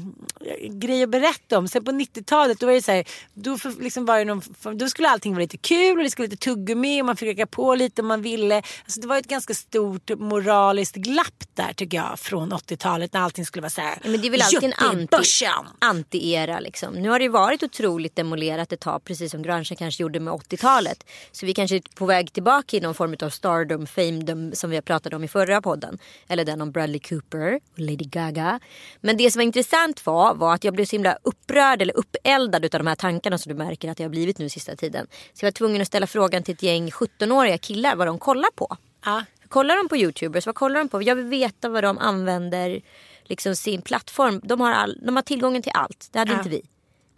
[0.69, 1.67] grej att berätta om.
[1.67, 4.41] Sen på 90-talet då var det så här, då, för, liksom var det någon,
[4.77, 7.27] då skulle allting vara lite kul och det skulle vara lite tuggummi och man fick
[7.27, 8.55] röka på lite om man ville.
[8.55, 13.45] Alltså, det var ett ganska stort moraliskt glapp där tycker jag från 80-talet när allting
[13.45, 13.99] skulle vara så här.
[14.03, 15.45] Ja, Men det är väl alltid en anti,
[15.79, 16.59] anti-era.
[16.59, 16.93] Liksom.
[16.93, 19.03] Nu har det varit otroligt demolerat ett tag.
[19.03, 21.03] Precis som grungen kanske gjorde med 80-talet.
[21.31, 24.75] Så vi kanske är på väg tillbaka i någon form av stardom, famedom som vi
[24.75, 25.97] har pratat om i förra podden.
[26.27, 28.59] Eller den om Bradley Cooper och Lady Gaga.
[29.01, 32.63] Men det som var intressant var, var att jag blev så himla upprörd eller uppeldad
[32.65, 35.07] av de här tankarna som du märker att jag har blivit nu sista tiden.
[35.33, 38.49] Så jag var tvungen att ställa frågan till ett gäng 17-åriga killar vad de kollar
[38.55, 38.77] på.
[39.05, 39.23] Ja.
[39.47, 40.45] Kollar de på Youtubers?
[40.45, 41.01] Vad kollar de på?
[41.01, 42.81] Jag vill veta vad de använder
[43.23, 44.41] liksom sin plattform.
[44.43, 46.09] De har, all, de har tillgången till allt.
[46.11, 46.37] Det hade Ja.
[46.37, 46.61] inte vi.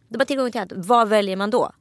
[0.08, 0.72] De har tillgången till allt.
[0.76, 1.72] Vad väljer man då?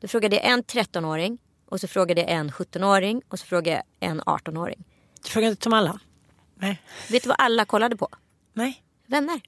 [0.00, 4.10] Då frågade jag en 13-åring och så frågade jag en 17-åring och så frågade jag
[4.10, 4.84] en 18-åring.
[5.22, 5.98] Du frågade inte Tom Allan?
[6.54, 6.82] Nej.
[7.10, 8.08] Vet du vad alla kollade på?
[8.52, 8.82] Nej.
[9.06, 9.40] Vänner.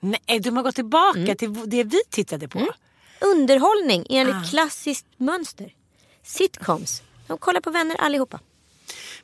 [0.00, 1.36] Nej, de har gått tillbaka Mm.
[1.36, 2.66] till det vi tittade på.
[3.20, 4.42] Underhållning enligt Ah.
[4.50, 5.74] klassiskt mönster.
[6.22, 7.02] Sitcoms.
[7.26, 8.40] De kollar på vänner allihopa.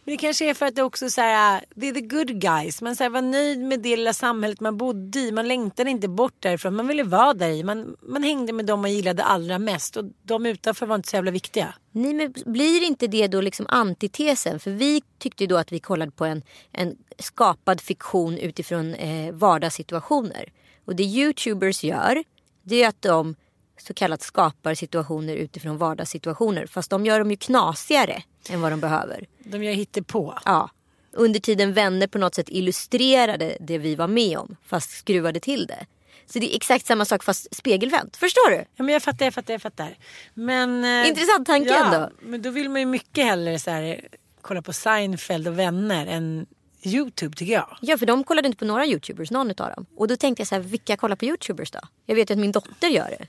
[0.04, 2.82] Men det kanske är för att det också så här, det är the good guys.
[2.82, 5.32] Man så här, var nöjd med det lilla samhället man bodde i.
[5.32, 6.76] Man längtade inte bort därifrån.
[6.76, 7.62] Man ville vara där i.
[7.62, 9.96] Man, man hängde med dem man gillade allra mest.
[9.96, 11.74] Och de utanför var inte så jävla viktiga.
[11.92, 14.60] Nej, men blir inte det då liksom antitesen?
[14.60, 19.32] För vi tyckte ju då att vi kollade på en, en skapad fiktion utifrån eh,
[19.32, 20.52] vardagssituationer.
[20.84, 22.24] Och det youtubers gör,
[22.62, 23.34] det är att de
[23.80, 26.66] så kallat skapar situationer utifrån vardagssituationer.
[26.66, 29.26] Fast de gör dem ju knasigare än vad de behöver.
[29.38, 30.38] De gör på.
[30.44, 30.70] Ja.
[31.12, 34.56] Under tiden vänner på något sätt illustrerade det vi var med om.
[34.66, 35.86] Fast skruvade till det.
[36.26, 38.16] Så det är exakt samma sak fast spegelvänt.
[38.16, 38.56] Förstår du?
[38.56, 39.98] Ja men jag fattar, jag fattar, jag fattar.
[40.34, 42.10] Men, eh, Intressant tanke ja, ändå.
[42.20, 44.08] Men då vill man ju mycket hellre så här,
[44.40, 46.46] kolla på Seinfeld och vänner än
[46.82, 47.76] Youtube tycker jag.
[47.80, 49.86] Ja för de kollade inte på några Youtubers, någon utav dem.
[49.96, 51.80] Och då tänkte jag så här, vilka kollar på Youtubers då?
[52.06, 53.26] Jag vet ju att min dotter gör det.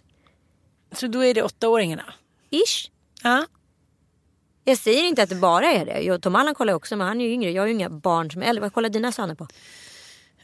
[0.96, 2.14] Så då är det åttaåringarna?
[2.50, 2.90] Ish.
[3.24, 3.46] Ja.
[4.68, 6.02] Jag säger inte att det bara är det.
[6.02, 7.52] Jag, Tom Allan kollar också men han är ju yngre.
[7.52, 8.62] Jag har ju inga barn som är äldre.
[8.62, 9.48] Vad kollar dina söner på?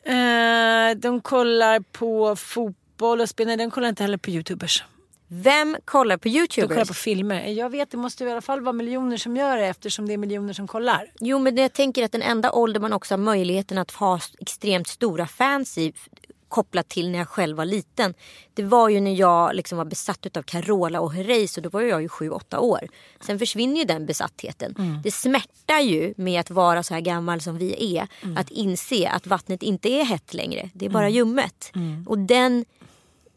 [0.03, 3.47] Eh, de kollar på fotboll och spel.
[3.47, 4.83] Nej, de kollar inte heller på youtubers.
[5.27, 6.67] Vem kollar på youtubers?
[6.69, 7.47] De kollar på filmer.
[7.47, 10.17] Jag vet det måste i alla fall vara miljoner som gör det eftersom det är
[10.17, 11.11] miljoner som kollar.
[11.19, 14.87] Jo men jag tänker att den enda ålder man också har möjligheten att ha extremt
[14.87, 15.93] stora fans i
[16.51, 18.13] kopplat till när jag själv var liten.
[18.53, 21.81] Det var ju när jag liksom var besatt av Carola och Herreys och då var
[21.81, 22.87] jag ju 7-8 år.
[23.19, 24.75] Sen försvinner ju den besattheten.
[24.77, 25.01] Mm.
[25.03, 28.07] Det smärtar ju med att vara så här gammal som vi är.
[28.21, 28.37] Mm.
[28.37, 30.69] Att inse att vattnet inte är hett längre.
[30.73, 31.15] Det är bara mm.
[31.15, 31.71] ljummet.
[31.75, 32.07] Mm.
[32.07, 32.65] Och den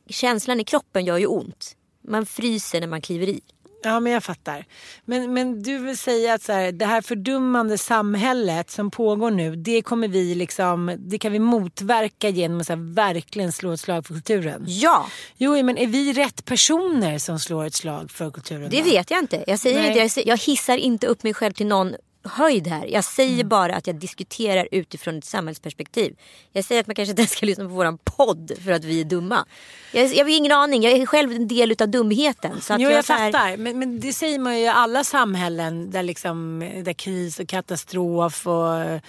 [0.08, 1.76] känslan i kroppen gör ju ont.
[2.08, 3.40] Man fryser när man kliver i.
[3.84, 4.64] Ja men jag fattar.
[5.04, 9.56] Men, men du vill säga att så här, det här fördummande samhället som pågår nu.
[9.56, 13.80] Det kommer vi liksom, det kan vi motverka genom att så här, verkligen slå ett
[13.80, 14.64] slag för kulturen.
[14.66, 15.06] Ja.
[15.36, 18.70] Jo men är vi rätt personer som slår ett slag för kulturen?
[18.70, 18.84] Det då?
[18.84, 19.44] vet jag inte.
[19.46, 21.94] Jag, säger inte jag, jag hissar inte upp mig själv till någon
[22.24, 22.86] höjd här.
[22.86, 23.48] Jag säger mm.
[23.48, 26.16] bara att jag diskuterar utifrån ett samhällsperspektiv.
[26.52, 29.04] Jag säger att man kanske inte ska lyssna på våran podd för att vi är
[29.04, 29.46] dumma.
[29.92, 32.60] Jag, jag har ingen aning, jag är själv en del av dumheten.
[32.60, 33.38] Så att jo, jag, jag fattar.
[33.38, 33.56] Här...
[33.56, 38.46] Men, men, det säger man ju i alla samhällen där, liksom, där kris och katastrof
[38.46, 39.00] och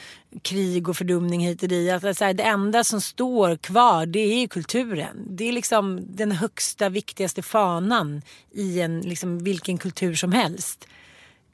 [0.42, 1.92] krig och fördumning hit och dit.
[1.92, 5.26] Att, så här, det enda som står kvar det är ju kulturen.
[5.30, 10.88] Det är liksom den högsta, viktigaste fanan i en, liksom, vilken kultur som helst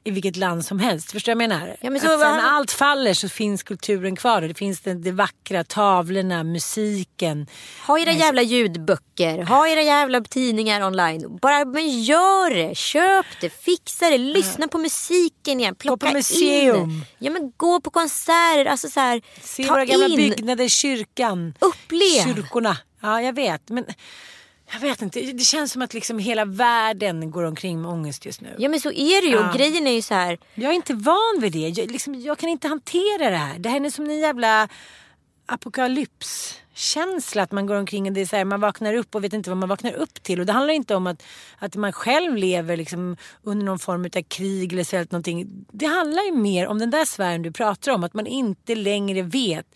[0.04, 1.12] i vilket land som helst.
[1.12, 1.76] Förstår du vad jag menar?
[1.80, 4.40] Ja, men så, att sen, när allt faller så finns kulturen kvar.
[4.42, 7.46] Det finns det, det vackra, tavlorna, musiken.
[7.86, 11.38] Ha era jävla ljudböcker, ha era jävla tidningar online.
[11.42, 16.16] Bara men gör det, köp det, fixa det, lyssna på musiken igen, plocka gå på
[16.16, 16.90] museum.
[16.90, 17.04] in.
[17.18, 20.16] Ja men gå på konserter, alltså så här, Se våra gamla in.
[20.16, 21.54] byggnader, kyrkan.
[21.58, 22.24] Upplev.
[22.34, 22.76] Kyrkorna.
[23.00, 23.68] Ja jag vet.
[23.68, 23.84] Men
[24.72, 28.40] jag vet inte, det känns som att liksom hela världen går omkring med ångest just
[28.40, 28.56] nu.
[28.58, 29.36] Ja men så är det ju.
[29.36, 29.52] Ja.
[29.56, 30.38] grejen är ju så här.
[30.54, 31.68] Jag är inte van vid det.
[31.68, 33.58] Jag, liksom, jag kan inte hantera det här.
[33.58, 34.68] Det här är som en jävla
[35.46, 37.42] apokalypskänsla.
[37.42, 39.50] Att man går omkring och det är så här, man vaknar upp och vet inte
[39.50, 40.40] vad man vaknar upp till.
[40.40, 41.22] Och det handlar inte om att,
[41.58, 45.66] att man själv lever liksom under någon form av krig eller svält någonting.
[45.72, 48.04] Det handlar ju mer om den där sfären du pratar om.
[48.04, 49.66] Att man inte längre vet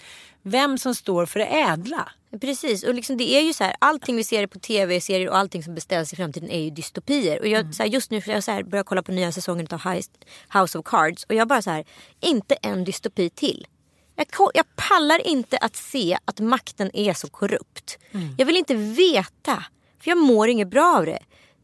[0.43, 2.09] vem som står för det ädla.
[2.41, 5.63] Precis och liksom det är ju så här allting vi ser på tv-serier och allting
[5.63, 7.41] som beställs i framtiden är ju dystopier.
[7.41, 7.73] Och jag, mm.
[7.73, 9.81] så här, just nu jag så här, börjar kolla på nya säsongen av
[10.61, 11.85] House of Cards och jag bara så här,
[12.21, 13.67] inte en dystopi till.
[14.17, 17.99] Jag, jag pallar inte att se att makten är så korrupt.
[18.13, 18.35] Mm.
[18.39, 19.65] Jag vill inte veta
[20.01, 21.19] för jag mår inget bra av det.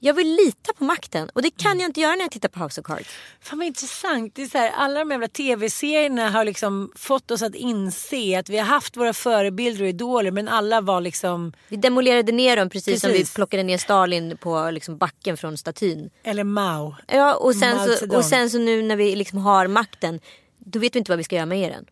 [0.04, 1.80] Jag vill lita på makten och det kan mm.
[1.80, 3.08] jag inte göra när jag tittar på House of Cards.
[3.40, 4.34] Fan vad intressant.
[4.34, 8.48] Det är så här, alla de jävla tv-serierna har liksom fått oss att inse att
[8.48, 11.52] vi har haft våra förebilder och idoler men alla var liksom...
[11.68, 13.00] Vi demolerade ner dem precis, precis.
[13.00, 16.10] som vi plockade ner Stalin på liksom backen från statyn.
[16.22, 16.96] Eller Mao.
[17.06, 20.20] Ja och sen, så, och sen så nu när vi liksom har makten
[20.58, 21.86] då vet vi inte vad vi ska göra med den.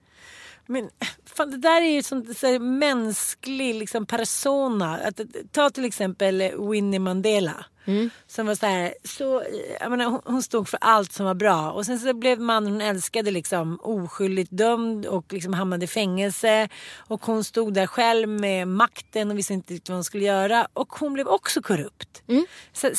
[0.67, 0.91] Men
[1.37, 4.97] fan, det där är ju sånt så här, mänsklig liksom, persona.
[4.97, 5.21] Att,
[5.53, 7.65] ta till exempel Winnie Mandela.
[7.85, 8.11] Mm.
[8.27, 9.43] Som var så här, så,
[9.81, 11.71] jag menar, hon, hon, stod för allt som var bra.
[11.71, 16.69] Och sen så blev mannen hon älskade liksom oskyldigt dömd och liksom hamnade i fängelse.
[16.97, 20.69] Och hon stod där själv med makten och visste inte vad hon skulle göra.
[20.73, 22.23] Och hon blev också korrupt.
[22.29, 22.47] Mm.
[22.73, 22.91] Så,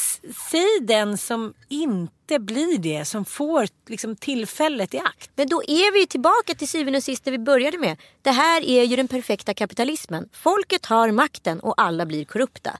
[0.52, 5.32] säg den som inte blir det, som får liksom, tillfället i akt.
[5.36, 7.98] Men då är vi tillbaka till syvende och sist där vi började med.
[8.22, 10.30] Det här är ju den perfekta kapitalismen.
[10.34, 12.78] Folket har makten och alla blir korrupta.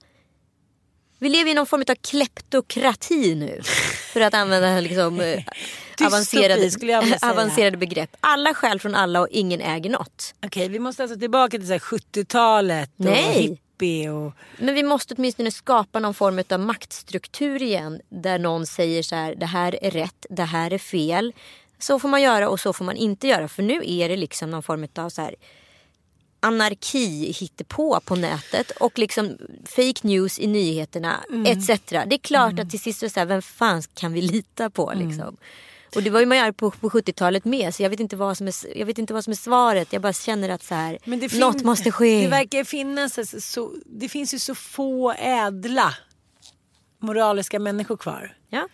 [1.20, 3.62] Vi lever i någon form av kleptokrati nu.
[4.14, 5.44] För att använda liksom, eh,
[6.06, 6.70] avancerade,
[7.22, 8.10] avancerade begrepp.
[8.20, 10.34] Alla skäl från alla och ingen äger något.
[10.38, 14.10] Okej, okay, vi måste alltså tillbaka till 70-talet och hippie.
[14.10, 14.34] Och...
[14.58, 18.02] Men vi måste åtminstone skapa någon form av maktstruktur igen.
[18.10, 21.34] Där någon säger så här, det här är rätt, det här är fel.
[21.82, 23.48] Så får man göra och så får man inte göra.
[23.48, 25.36] För nu är det liksom någon form av så här
[26.40, 31.46] anarki på på nätet och liksom fake news i nyheterna mm.
[31.46, 31.68] etc.
[31.90, 32.66] Det är klart mm.
[32.66, 35.08] att till sist så här, vem fan kan vi lita på mm.
[35.08, 35.28] liksom.
[35.28, 35.38] Mm.
[35.96, 38.38] Och det var ju man gör på, på 70-talet med så jag vet, inte vad
[38.38, 39.94] som är, jag vet inte vad som är svaret.
[39.94, 42.22] Jag bara känner att så här, Men det något måste ske.
[42.22, 45.96] Det verkar finnas, så, det finns ju så få ädla
[47.00, 48.38] moraliska människor kvar.
[48.50, 48.68] Ja.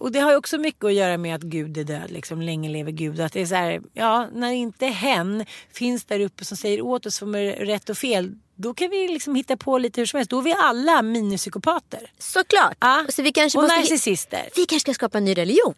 [0.00, 2.68] Och det har ju också mycket att göra med att Gud är död, liksom länge
[2.68, 3.20] lever Gud.
[3.20, 7.06] Att det är så här, ja, när inte hen finns där uppe som säger åt
[7.06, 8.34] oss vad är rätt och fel.
[8.56, 10.30] Då kan vi liksom hitta på lite hur som helst.
[10.30, 12.10] Då är vi alla minipsykopater.
[12.18, 12.76] Såklart.
[12.80, 13.06] Ja.
[13.08, 13.76] Så vi kanske och måste...
[13.76, 14.48] narcissister.
[14.56, 15.74] Vi kanske ska skapa en ny religion.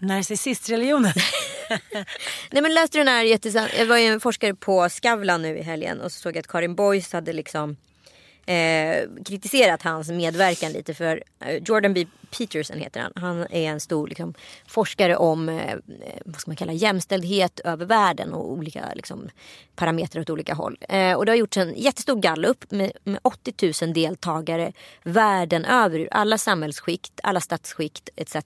[0.00, 1.12] Narcissistreligionen.
[2.50, 3.68] Nej men läste du den här jättesann...
[3.78, 6.46] Jag var ju en forskare på Skavlan nu i helgen och så såg jag att
[6.46, 7.76] Karin Boys hade liksom
[8.46, 12.06] eh, kritiserat hans medverkan lite för eh, Jordan B.
[12.38, 13.12] Peterson heter han.
[13.16, 14.34] Han är en stor liksom,
[14.66, 15.78] forskare om eh, eh,
[16.24, 19.28] vad ska man kalla, jämställdhet över världen och olika liksom,
[19.76, 20.78] parametrar åt olika håll.
[20.88, 25.98] Eh, och det har gjorts en jättestor gallup med, med 80 000 deltagare världen över
[25.98, 28.36] ur alla samhällsskikt, alla statsskikt etc.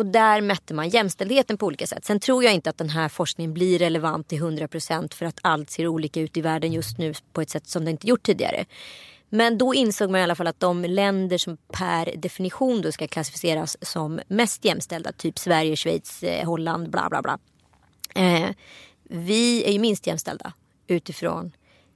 [0.00, 2.04] Och där mätte man jämställdheten på olika sätt.
[2.04, 5.70] Sen tror jag inte att den här forskningen blir relevant till 100% för att allt
[5.70, 8.64] ser olika ut i världen just nu på ett sätt som det inte gjort tidigare.
[9.28, 13.08] Men då insåg man i alla fall att de länder som per definition då ska
[13.08, 17.38] klassificeras som mest jämställda, typ Sverige, Schweiz, eh, Holland, bla bla bla.
[18.14, 18.50] Eh,
[19.02, 20.52] vi är ju minst jämställda
[20.86, 21.52] utifrån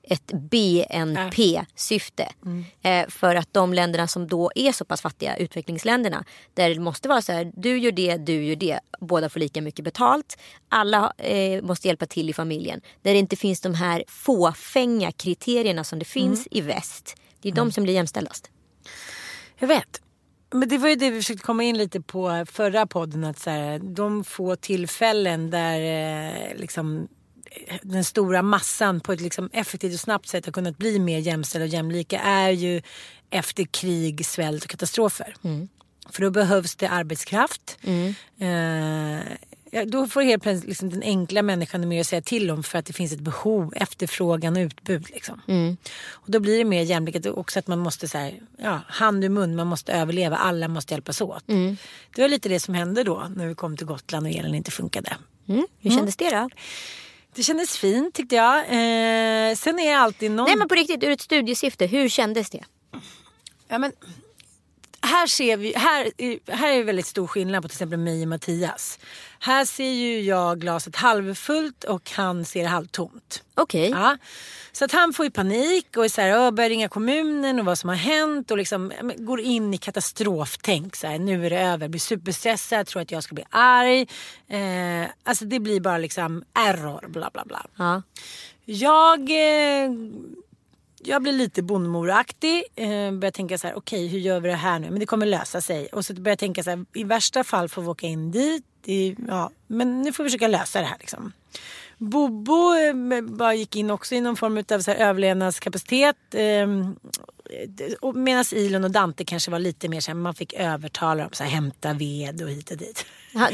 [0.08, 2.28] ett BNP-syfte.
[2.44, 2.64] Mm.
[2.82, 7.08] Eh, för att de länderna som då är så pass fattiga, utvecklingsländerna, där det måste
[7.08, 10.38] vara så här, du gör det, du gör det, båda får lika mycket betalt,
[10.68, 12.80] alla eh, måste hjälpa till i familjen.
[13.02, 16.48] Där det inte finns de här fåfänga kriterierna som det finns mm.
[16.50, 17.16] i väst.
[17.40, 17.64] Det är mm.
[17.64, 18.42] de som blir jämställdas.
[19.58, 20.00] Jag vet.
[20.52, 23.24] Men det var ju det vi försökte komma in lite på förra podden.
[23.24, 27.08] Att så här, de få tillfällen där eh, liksom
[27.82, 31.64] den stora massan på ett liksom effektivt och snabbt sätt har kunnat bli mer jämställda
[31.64, 32.82] och jämlika är ju
[33.30, 35.36] efter krig, svält och katastrofer.
[35.42, 35.68] Mm.
[36.10, 37.78] För då behövs det arbetskraft.
[37.82, 38.14] Mm.
[38.38, 39.36] Eh,
[39.86, 42.86] då får helt plötsligt liksom den enkla människan mer att säga till om för att
[42.86, 45.10] det finns ett behov, efterfrågan och utbud.
[45.10, 45.40] Liksom.
[45.48, 45.76] Mm.
[46.10, 49.28] Och då blir det mer jämlikt också att man måste så här, ja, hand i
[49.28, 51.48] mun, man måste överleva, alla måste hjälpas åt.
[51.48, 51.76] Mm.
[52.14, 54.70] Det var lite det som hände då när vi kom till Gotland och elen inte
[54.70, 55.16] funkade.
[55.48, 55.66] Mm.
[55.80, 56.48] Hur kändes det då?
[57.34, 58.58] Det kändes fint tyckte jag.
[58.58, 60.44] Eh, sen är det alltid någon...
[60.46, 62.64] Nej men på riktigt ur ett studiesyfte, hur kändes det?
[63.68, 63.92] Ja men
[65.14, 66.10] här ser vi, här,
[66.52, 68.98] här är det väldigt stor skillnad på till exempel mig och Mattias.
[69.38, 73.42] Här ser ju jag glaset halvfullt och han ser det halvtomt.
[73.54, 73.88] Okej.
[73.88, 74.02] Okay.
[74.02, 74.16] Ja.
[74.72, 77.78] Så att han får ju panik och är så här, börjar ringa kommunen och vad
[77.78, 80.96] som har hänt och liksom går in i katastroftänk.
[80.96, 84.00] Så här, nu är det över, blir superstressad, tror att jag ska bli arg.
[84.48, 87.66] Eh, alltså det blir bara liksom error, bla bla bla.
[87.76, 88.02] Ja.
[88.64, 89.90] Jag eh,
[91.06, 92.64] jag blir lite bondmoraktig.
[92.76, 94.90] Eh, börjar tänka så här, okej okay, hur gör vi det här nu?
[94.90, 95.86] Men det kommer lösa sig.
[95.86, 98.64] Och så börjar jag tänka så här, i värsta fall får vi åka in dit.
[98.84, 101.32] I, ja, men nu får vi försöka lösa det här liksom.
[101.98, 106.16] Bobo eh, bara gick in också i någon form av så här överlevnadskapacitet.
[106.34, 106.66] Eh,
[108.14, 111.40] Medan Ilon och Dante kanske var lite mer så här, man fick övertala dem att
[111.40, 113.06] hämta ved och hit och dit.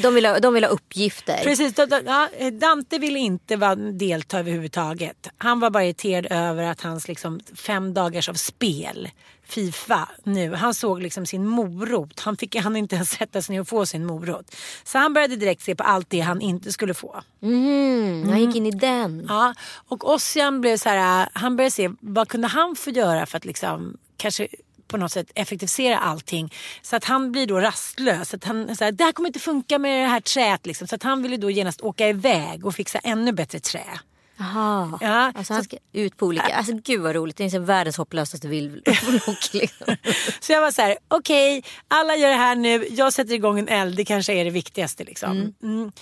[0.02, 1.44] De vill ha, de vill ha uppgifter.
[1.44, 1.74] Precis.
[2.06, 5.28] Ja, Dante ville inte vara, delta överhuvudtaget.
[5.38, 9.08] Han var bara irriterad över att hans liksom, fem dagars av spel,
[9.50, 12.20] Fifa nu, han såg liksom sin morot.
[12.20, 14.54] Han fick han inte ens sätta sig ner och få sin morot.
[14.84, 17.22] Så han började direkt se på allt det han inte skulle få.
[17.42, 19.26] Mm, han gick in i den.
[19.28, 19.54] Ja,
[19.88, 23.44] och Ossian blev så här, han började se vad kunde han få göra för att
[23.44, 24.48] liksom kanske
[24.90, 26.54] på något sätt effektivisera allting.
[26.82, 28.34] Så att han blir då rastlös.
[28.34, 30.66] Att han, så här, det här kommer inte funka med det här träet.
[30.66, 30.88] Liksom.
[30.88, 34.00] Så att han ville då genast åka iväg och fixa ännu bättre trä.
[34.40, 37.96] Jaha, ja, alltså han ska ut på olika, alltså gud vad roligt, det är världens
[37.96, 38.80] hopplösaste vlogg.
[39.52, 39.96] Liksom.
[40.40, 43.58] så jag var så här, okej, okay, alla gör det här nu, jag sätter igång
[43.58, 45.30] en eld, det kanske är det viktigaste liksom.
[45.30, 45.54] Mm.
[45.62, 45.92] Mm.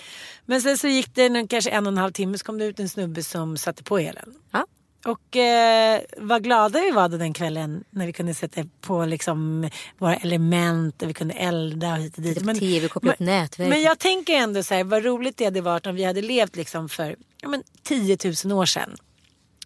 [0.46, 2.80] Men sen så gick det kanske en och en halv timme så kom det ut
[2.80, 4.34] en snubbe som satte på elen.
[4.50, 4.66] Ja.
[5.08, 9.68] Och eh, vad glada vi var den kvällen när vi kunde sätta på liksom
[9.98, 12.44] våra element och vi kunde elda och hit och dit.
[12.44, 13.68] Men, TV, koppla upp nätverk.
[13.68, 16.56] Men jag tänker ändå så här, vad roligt det hade varit om vi hade levt
[16.56, 18.96] liksom för ja, men, 10 000 år sedan.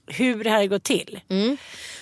[0.06, 1.20] Hur det här går till.
[1.28, 1.56] Mm.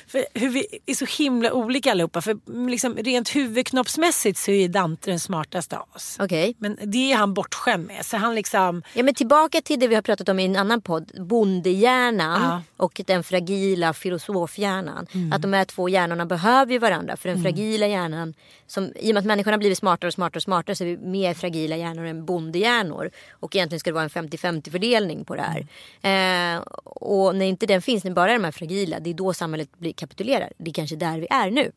[0.06, 2.20] För hur vi är så himla olika allihopa.
[2.20, 2.38] För
[2.70, 6.16] liksom, rent huvudknoppsmässigt så är Dante den smartaste av oss.
[6.20, 6.54] Okej.
[6.58, 8.06] Men det är han bortskämd med.
[8.06, 8.82] Så han liksom...
[8.94, 11.26] Ja men tillbaka till det vi har pratat om i en annan podd.
[11.26, 12.62] Bondehjärnan Ja.
[12.84, 15.06] och den fragila filosofhjärnan.
[15.14, 15.32] Mm.
[15.32, 17.16] Att de här två hjärnorna behöver ju varandra.
[17.16, 18.34] För den fragila hjärnan,
[18.66, 20.88] som, i och med att människan har blivit smartare och smartare och smartare så är
[20.88, 23.10] vi mer fragila hjärnor än bondehjärnor.
[23.30, 25.66] Och egentligen ska det vara en 50-50 fördelning på det här.
[26.02, 26.56] Mm.
[26.56, 29.78] Eh, och när inte den finns, när bara de här fragila, det är då samhället
[29.78, 30.52] blir, kapitulerar.
[30.58, 31.72] Det är kanske där vi är nu.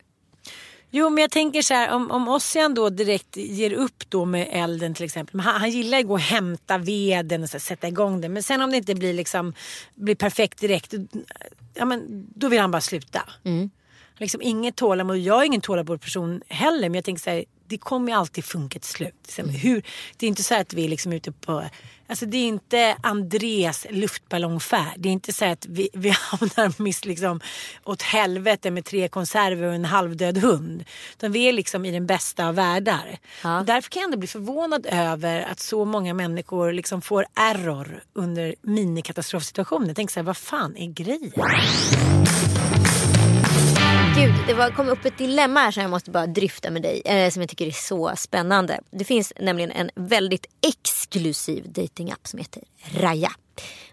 [0.90, 4.48] Jo men jag tänker så här om, om Ossian då direkt ger upp då med
[4.50, 5.40] elden till exempel.
[5.40, 8.32] Han, han gillar att gå och hämta veden och så här, sätta igång den.
[8.32, 9.54] Men sen om det inte blir liksom
[9.94, 10.94] blir perfekt direkt.
[11.74, 13.22] Ja men då vill han bara sluta.
[14.18, 15.18] Liksom inget tålamod.
[15.18, 16.88] Jag är ingen tålamod person heller.
[16.88, 17.44] Men jag tänker så här.
[17.66, 19.14] Det kommer ju alltid funka till slut.
[19.22, 19.82] Liksom, hur,
[20.16, 21.64] det är inte så att vi är liksom ute på
[22.06, 24.94] Alltså det är inte Andres luftballongfärd.
[24.96, 27.40] Det är inte så att vi, vi hamnar miss liksom
[27.84, 30.84] åt helvete med tre konserver och en halvdöd hund.
[31.12, 33.18] Utan vi är liksom i den bästa av världar.
[33.42, 33.60] Ja.
[33.60, 38.02] Och därför kan jag ändå bli förvånad över att så många människor liksom får error
[38.12, 39.94] under minikatastrofsituationer.
[39.94, 41.32] Tänker så här, vad fan är grejen?
[44.16, 47.02] Gud, det var, kom upp ett dilemma här som jag måste bara dryfta med dig.
[47.04, 48.80] Eh, som jag tycker är så spännande.
[48.90, 52.62] Det finns nämligen en väldigt exklusiv datingapp som heter
[53.00, 53.32] Raya.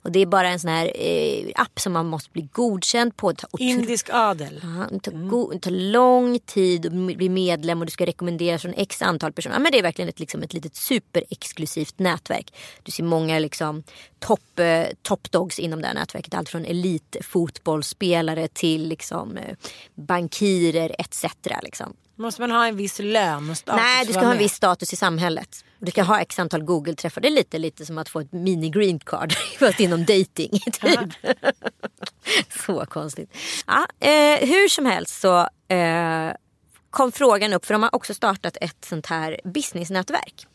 [0.02, 3.32] Och det är bara en sån här eh, app som man måste bli godkänd på.
[3.32, 4.60] Otro- Indisk adel.
[4.64, 8.74] Ja, det, tar det tar lång tid att bli medlem och du ska rekommenderas från
[8.78, 9.56] x antal personer.
[9.56, 12.54] Ja, men det är verkligen ett, liksom ett litet superexklusivt nätverk.
[12.84, 13.84] Du ser många liksom,
[14.20, 16.34] topp eh, top dogs inom det här nätverket.
[16.34, 19.56] Allt från elitfotbollsspelare till liksom, eh,
[19.96, 21.26] bankirer etc.
[21.64, 21.94] Liksom.
[22.22, 24.94] Måste man ha en viss lön och status Nej, du ska ha en viss status
[24.94, 25.66] i samhället.
[25.80, 27.22] Du ska ha x antal Google-träffar.
[27.22, 30.60] Det är lite, lite som att få ett mini green card fast inom dating.
[30.72, 31.00] Typ.
[32.68, 33.38] så konstigt.
[33.68, 35.40] Ja, eh, hur som helst så
[35.74, 36.32] eh,
[36.90, 40.48] kom frågan upp för de har också startat ett sånt här businessnätverk.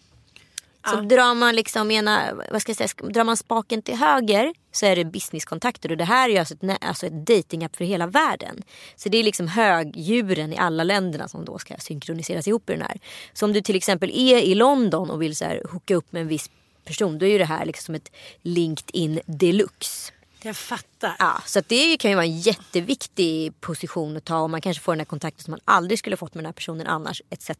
[0.90, 4.86] Så drar man liksom ena, vad ska jag säga, drar man spaken till höger så
[4.86, 8.06] är det businesskontakter och det här är ju alltså ett, alltså ett datingapp för hela
[8.06, 8.62] världen.
[8.96, 12.82] Så det är liksom högdjuren i alla länderna som då ska synkroniseras ihop i den
[12.82, 13.00] här.
[13.32, 16.22] Så om du till exempel är i London och vill så här hooka upp med
[16.22, 16.50] en viss
[16.84, 18.12] person då är ju det här liksom som ett
[18.42, 20.12] LinkedIn deluxe.
[20.42, 21.16] Jag fattar.
[21.18, 24.92] Ja, så det kan ju vara en jätteviktig position att ta och man kanske får
[24.92, 27.50] den här kontakten som man aldrig skulle fått med den här personen annars etc.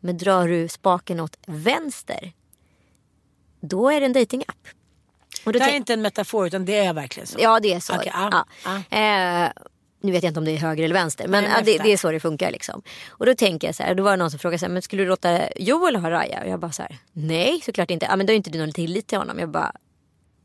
[0.00, 2.32] Men drar du spaken åt vänster
[3.60, 4.12] då är det en
[5.44, 7.38] då Det här är inte en metafor utan det är verkligen så.
[7.40, 7.94] Ja det är så.
[7.94, 8.98] Okej, ja, ja.
[8.98, 9.52] Eh,
[10.00, 11.96] nu vet jag inte om det är höger eller vänster men Nej, det, det är
[11.96, 12.50] så det funkar.
[12.50, 12.82] Liksom.
[13.08, 14.82] Och då tänker jag så här, då var det någon som frågade så här, men
[14.82, 16.42] skulle du låta Joel ha Raja?
[16.42, 18.06] Och jag bara så här, nej såklart inte.
[18.06, 19.38] Ja, men då är inte du någon tillit till honom.
[19.38, 19.72] Jag bara,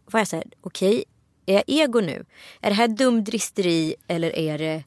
[0.05, 1.03] var jag så här, okej,
[1.45, 2.25] är jag ego nu?
[2.61, 4.83] Är det här dumdristeri eller är det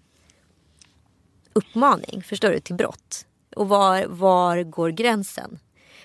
[1.52, 3.26] uppmaning, förstår du, till brott?
[3.56, 5.58] Och var, var går gränsen?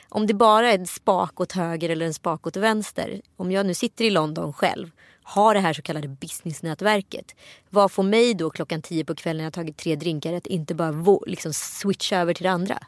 [0.09, 3.21] Om det bara är en spak åt höger eller en spak åt vänster.
[3.37, 4.91] Om jag nu sitter i London själv,
[5.23, 7.35] har det här så kallade businessnätverket.
[7.69, 10.75] Vad får mig då klockan tio på kvällen när jag tagit tre drinkar att inte
[10.75, 12.79] bara liksom switcha över till det andra?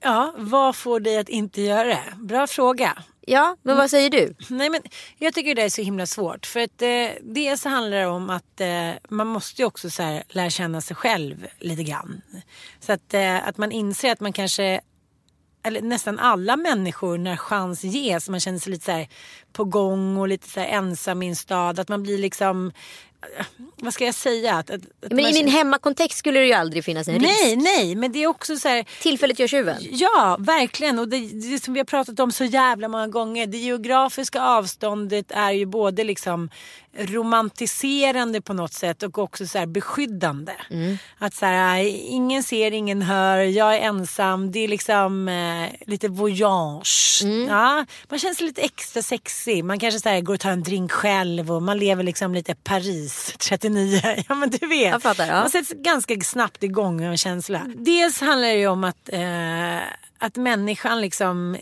[0.00, 2.04] Ja, vad får dig att inte göra det?
[2.16, 3.02] Bra fråga.
[3.30, 4.34] Ja, men vad säger du?
[4.48, 4.80] Nej, men
[5.18, 6.46] jag tycker det är så himla svårt.
[6.46, 10.22] För att eh, dels handlar det om att eh, man måste ju också så här,
[10.28, 12.20] lära känna sig själv lite grann.
[12.80, 14.80] Så att, eh, att man inser att man kanske
[15.62, 18.28] eller nästan alla människor när chans ges.
[18.28, 19.08] Man känner sig lite så här
[19.58, 21.78] på gång och lite så här ensam i en stad.
[21.78, 22.72] Att man blir liksom,
[23.38, 23.46] eh,
[23.76, 24.54] vad ska jag säga?
[24.54, 27.24] Att, att, Men i min hemmakontext skulle det ju aldrig finnas en risk.
[27.42, 28.86] Nej, nej, men det är också så här.
[29.02, 29.76] Tillfället gör tjuven.
[29.80, 30.98] Ja, verkligen.
[30.98, 33.46] Och det, det som vi har pratat om så jävla många gånger.
[33.46, 36.50] Det geografiska avståndet är ju både liksom
[36.98, 40.52] romantiserande på något sätt och också så här beskyddande.
[41.18, 41.78] Att så här,
[42.10, 44.52] ingen ser, ingen hör, jag är ensam.
[44.52, 47.22] Det är liksom eh, lite voyage.
[47.48, 49.47] Ja, man känner sig lite extra sexig.
[49.62, 52.54] Man kanske så här, går och tar en drink själv och man lever liksom lite
[52.54, 54.00] Paris 39.
[54.28, 54.90] Ja men du vet.
[54.90, 55.40] Jag fattar, ja.
[55.40, 57.66] Man sätts ganska snabbt igång med en känsla.
[57.76, 59.78] Dels handlar det ju om att, eh,
[60.18, 61.56] att människan liksom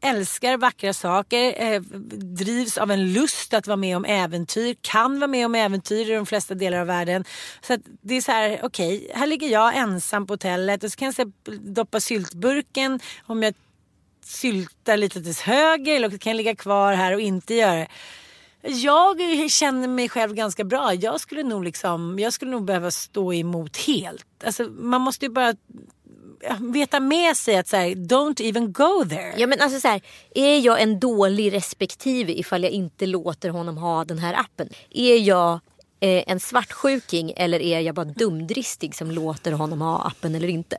[0.00, 1.80] älskar vackra saker, eh,
[2.20, 6.14] drivs av en lust att vara med om äventyr, kan vara med om äventyr i
[6.14, 7.24] de flesta delar av världen.
[7.60, 10.96] Så att det är så här, okej, här ligger jag ensam på hotellet och så
[10.96, 13.54] kan jag så här doppa syltburken om jag
[14.28, 17.88] sylta lite till höger eller kan jag ligga kvar här och inte göra det.
[18.62, 19.20] Jag
[19.50, 20.94] känner mig själv ganska bra.
[20.94, 24.26] Jag skulle nog, liksom, jag skulle nog behöva stå emot helt.
[24.44, 25.54] Alltså, man måste ju bara
[26.60, 29.34] veta med sig att så här, don't even go there.
[29.36, 30.00] Ja men alltså så här,
[30.34, 34.68] är jag en dålig respektive ifall jag inte låter honom ha den här appen?
[34.90, 35.52] Är jag
[36.00, 40.78] eh, en svartsjuking eller är jag bara dumdristig som låter honom ha appen eller inte?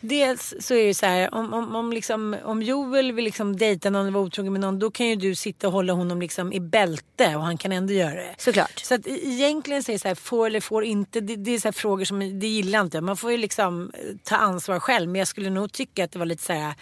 [0.00, 3.90] Dels så är det så här, om, om, om, liksom, om Joel vill liksom dejta
[3.90, 6.52] någon eller vara otrogen med någon då kan ju du sitta och hålla honom liksom
[6.52, 8.34] i bälte och han kan ändå göra det.
[8.38, 8.78] Såklart.
[8.84, 11.58] Så att egentligen så är det så här, får eller får inte, det, det är
[11.58, 15.08] så här frågor som det gillar inte Man får ju liksom eh, ta ansvar själv
[15.08, 16.74] men jag skulle nog tycka att det var lite så här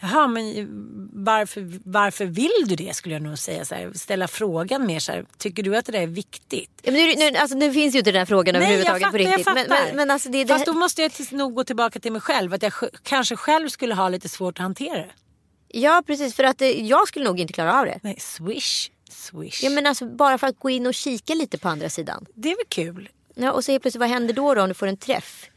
[0.00, 0.66] Jaha, men
[1.12, 3.64] varför, varför vill du det skulle jag nog säga.
[3.64, 6.70] Så här, ställa frågan mer så här, tycker du att det där är viktigt?
[6.82, 9.06] Ja, men nu, nu, alltså, nu finns ju inte den här frågan Nej, överhuvudtaget jag
[9.06, 9.46] fattar, på riktigt.
[9.46, 9.68] Jag fattar.
[9.68, 12.20] Men, men, men alltså, det, det, Fast då måste jag nog gå tillbaka till mig
[12.20, 12.54] själv.
[12.54, 12.72] Att jag
[13.02, 15.10] kanske själv skulle ha lite svårt att hantera det.
[15.68, 17.98] Ja precis för att eh, jag skulle nog inte klara av det.
[18.02, 18.90] Nej, swish.
[19.10, 19.62] Swish.
[19.62, 22.26] Ja men alltså bara för att gå in och kika lite på andra sidan.
[22.34, 23.08] Det är väl kul.
[23.34, 25.50] Ja, och så helt plötsligt vad händer då, då om du får en träff?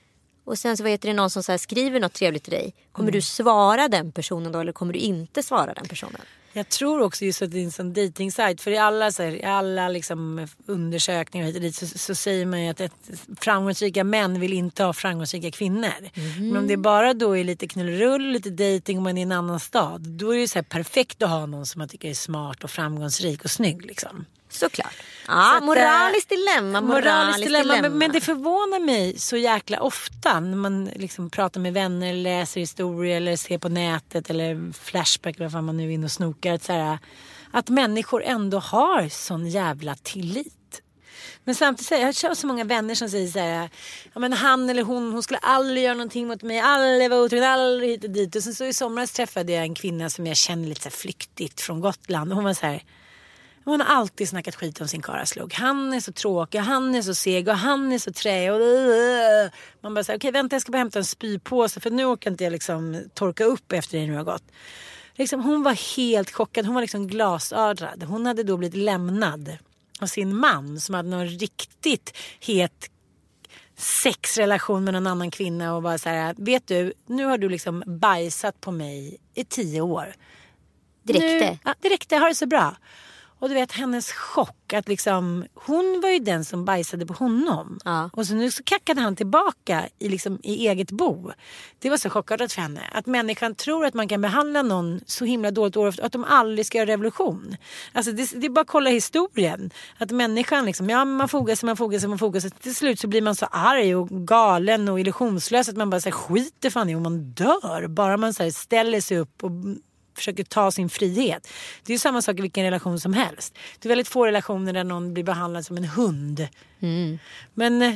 [0.49, 2.73] Och sen så vet det någon som så skriver något trevligt till dig.
[2.91, 3.17] Kommer mm.
[3.17, 6.21] du svara den personen då eller kommer du inte svara den personen?
[6.53, 8.61] Jag tror också just att det är en sån dejtingsajt.
[8.61, 12.45] För i alla, så här, i alla liksom undersökningar hit och dit så, så säger
[12.45, 12.91] man ju att ett,
[13.39, 15.93] framgångsrika män vill inte ha framgångsrika kvinnor.
[16.13, 16.47] Mm.
[16.47, 19.31] Men om det bara då är lite knullerull, lite dejting och man är i en
[19.31, 20.01] annan stad.
[20.01, 23.43] Då är det så perfekt att ha någon som man tycker är smart och framgångsrik
[23.43, 23.85] och snygg.
[23.85, 24.25] Liksom.
[24.49, 24.95] Såklart.
[25.29, 26.81] Ja, så moraliskt dilemma.
[26.81, 27.63] Moraliskt, moraliskt dilemma.
[27.63, 27.89] dilemma.
[27.89, 32.59] Men, men, det förvånar mig så jäkla ofta när man liksom pratar med vänner, läser
[32.59, 36.53] historier eller ser på nätet eller Flashback eller vad man nu är inne och snokar.
[36.53, 36.99] Att, så här,
[37.51, 40.81] att människor ändå har sån jävla tillit.
[41.43, 43.69] Men samtidigt, jag har så många vänner som säger så här,
[44.13, 47.49] ja men han eller hon, hon skulle aldrig göra någonting mot mig, aldrig vara otrogen,
[47.49, 48.35] aldrig hit och dit.
[48.35, 51.61] Och sen så i somras träffade jag en kvinna som jag känner lite så flyktigt
[51.61, 52.31] från Gotland.
[52.31, 52.83] Och hon var så här,
[53.69, 55.53] hon har alltid snackat skit om sin karlaslog.
[55.53, 58.51] Han är så tråkig, han är så seg och han är så trä.
[58.51, 59.51] Och...
[59.81, 62.31] Man bara säger okej okay, vänta jag ska bara hämta en spypåse för nu orkar
[62.31, 64.43] inte jag liksom torka upp efter det nu har gått.
[65.15, 68.03] Liksom, hon var helt chockad, hon var liksom glasödrad.
[68.03, 69.57] Hon hade då blivit lämnad
[70.01, 72.89] av sin man som hade någon riktigt het
[73.77, 77.83] sexrelation med någon annan kvinna och bara så här, vet du, nu har du liksom
[77.85, 80.13] bajsat på mig i tio år.
[81.03, 81.51] Det räckte?
[81.51, 82.75] Nu, ja, det räckte, har det så bra.
[83.39, 87.79] Och du vet hennes chock att liksom hon var ju den som bajsade på honom.
[87.85, 88.09] Ja.
[88.13, 91.31] Och så nu så kackade han tillbaka i, liksom, i eget bo.
[91.79, 92.81] Det var så chockartat för henne.
[92.91, 96.23] Att människan tror att man kan behandla någon så himla dåligt år efter att de
[96.23, 97.55] aldrig ska göra revolution.
[97.93, 99.71] Alltså det, det är bara att kolla historien.
[99.97, 102.51] Att människan liksom, ja man fogar sig, man fogar sig, man fogar sig.
[102.51, 106.09] Till slut så blir man så arg och galen och illusionslös att man bara så
[106.09, 107.87] här, skiter fan i om man dör.
[107.87, 109.51] Bara man så här, ställer sig upp och
[110.19, 111.47] försöker ta sin frihet.
[111.83, 113.57] Det är ju samma sak i vilken relation som helst.
[113.79, 116.47] Det är väldigt få relationer där någon blir behandlad som en hund.
[116.79, 117.19] Mm.
[117.53, 117.95] Men eh,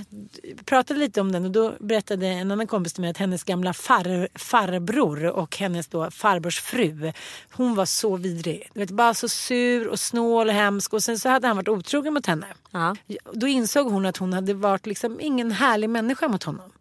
[0.66, 3.74] pratade lite om den och då berättade en annan kompis till mig att hennes gamla
[3.74, 7.12] far, farbror och hennes då farbrors fru.
[7.52, 8.70] Hon var så vidrig.
[8.74, 10.94] Du vet, bara så sur och snål och hemsk.
[10.94, 12.48] Och sen så hade han varit otrogen mot henne.
[12.72, 12.96] Ja.
[13.34, 16.72] Då insåg hon att hon hade varit liksom ingen härlig människa mot honom.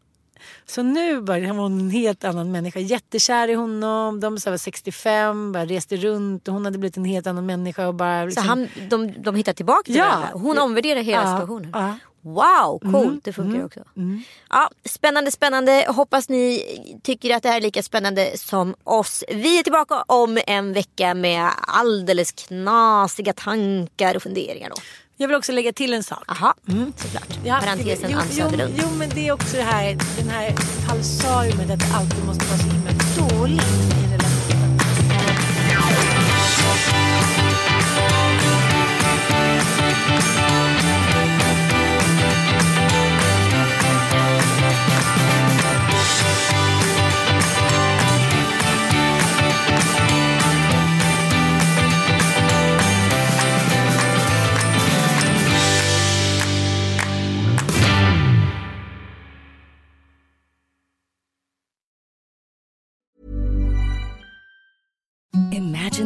[0.67, 2.81] Så nu var hon en helt annan människa.
[2.81, 4.21] Jättekär i honom.
[4.21, 7.89] De var 65, bara reste runt och hon hade blivit en helt annan människa.
[7.89, 8.43] Och bara, liksom...
[8.43, 10.05] Så han, de, de hittade tillbaka till ja.
[10.05, 10.29] varandra?
[10.33, 11.33] Hon omvärderar hela ja.
[11.33, 11.71] situationen?
[11.73, 11.95] Ja.
[12.25, 12.95] Wow, coolt.
[12.95, 13.21] Mm.
[13.25, 13.67] Det funkar mm.
[13.67, 13.81] också.
[13.97, 14.23] Mm.
[14.51, 15.87] Ja, spännande, spännande.
[15.89, 16.63] Hoppas ni
[17.03, 19.25] tycker att det här är lika spännande som oss.
[19.29, 24.71] Vi är tillbaka om en vecka med alldeles knasiga tankar och funderingar.
[24.71, 24.77] Då.
[25.17, 26.25] Jag vill också lägga till en sak.
[26.27, 27.39] Aha, mm, såklart.
[27.45, 30.51] Ja, Parentesen jo, jo, jo, men det är också det här, den här
[30.87, 33.92] falsariumet att det alltid måste vara så himla dåligt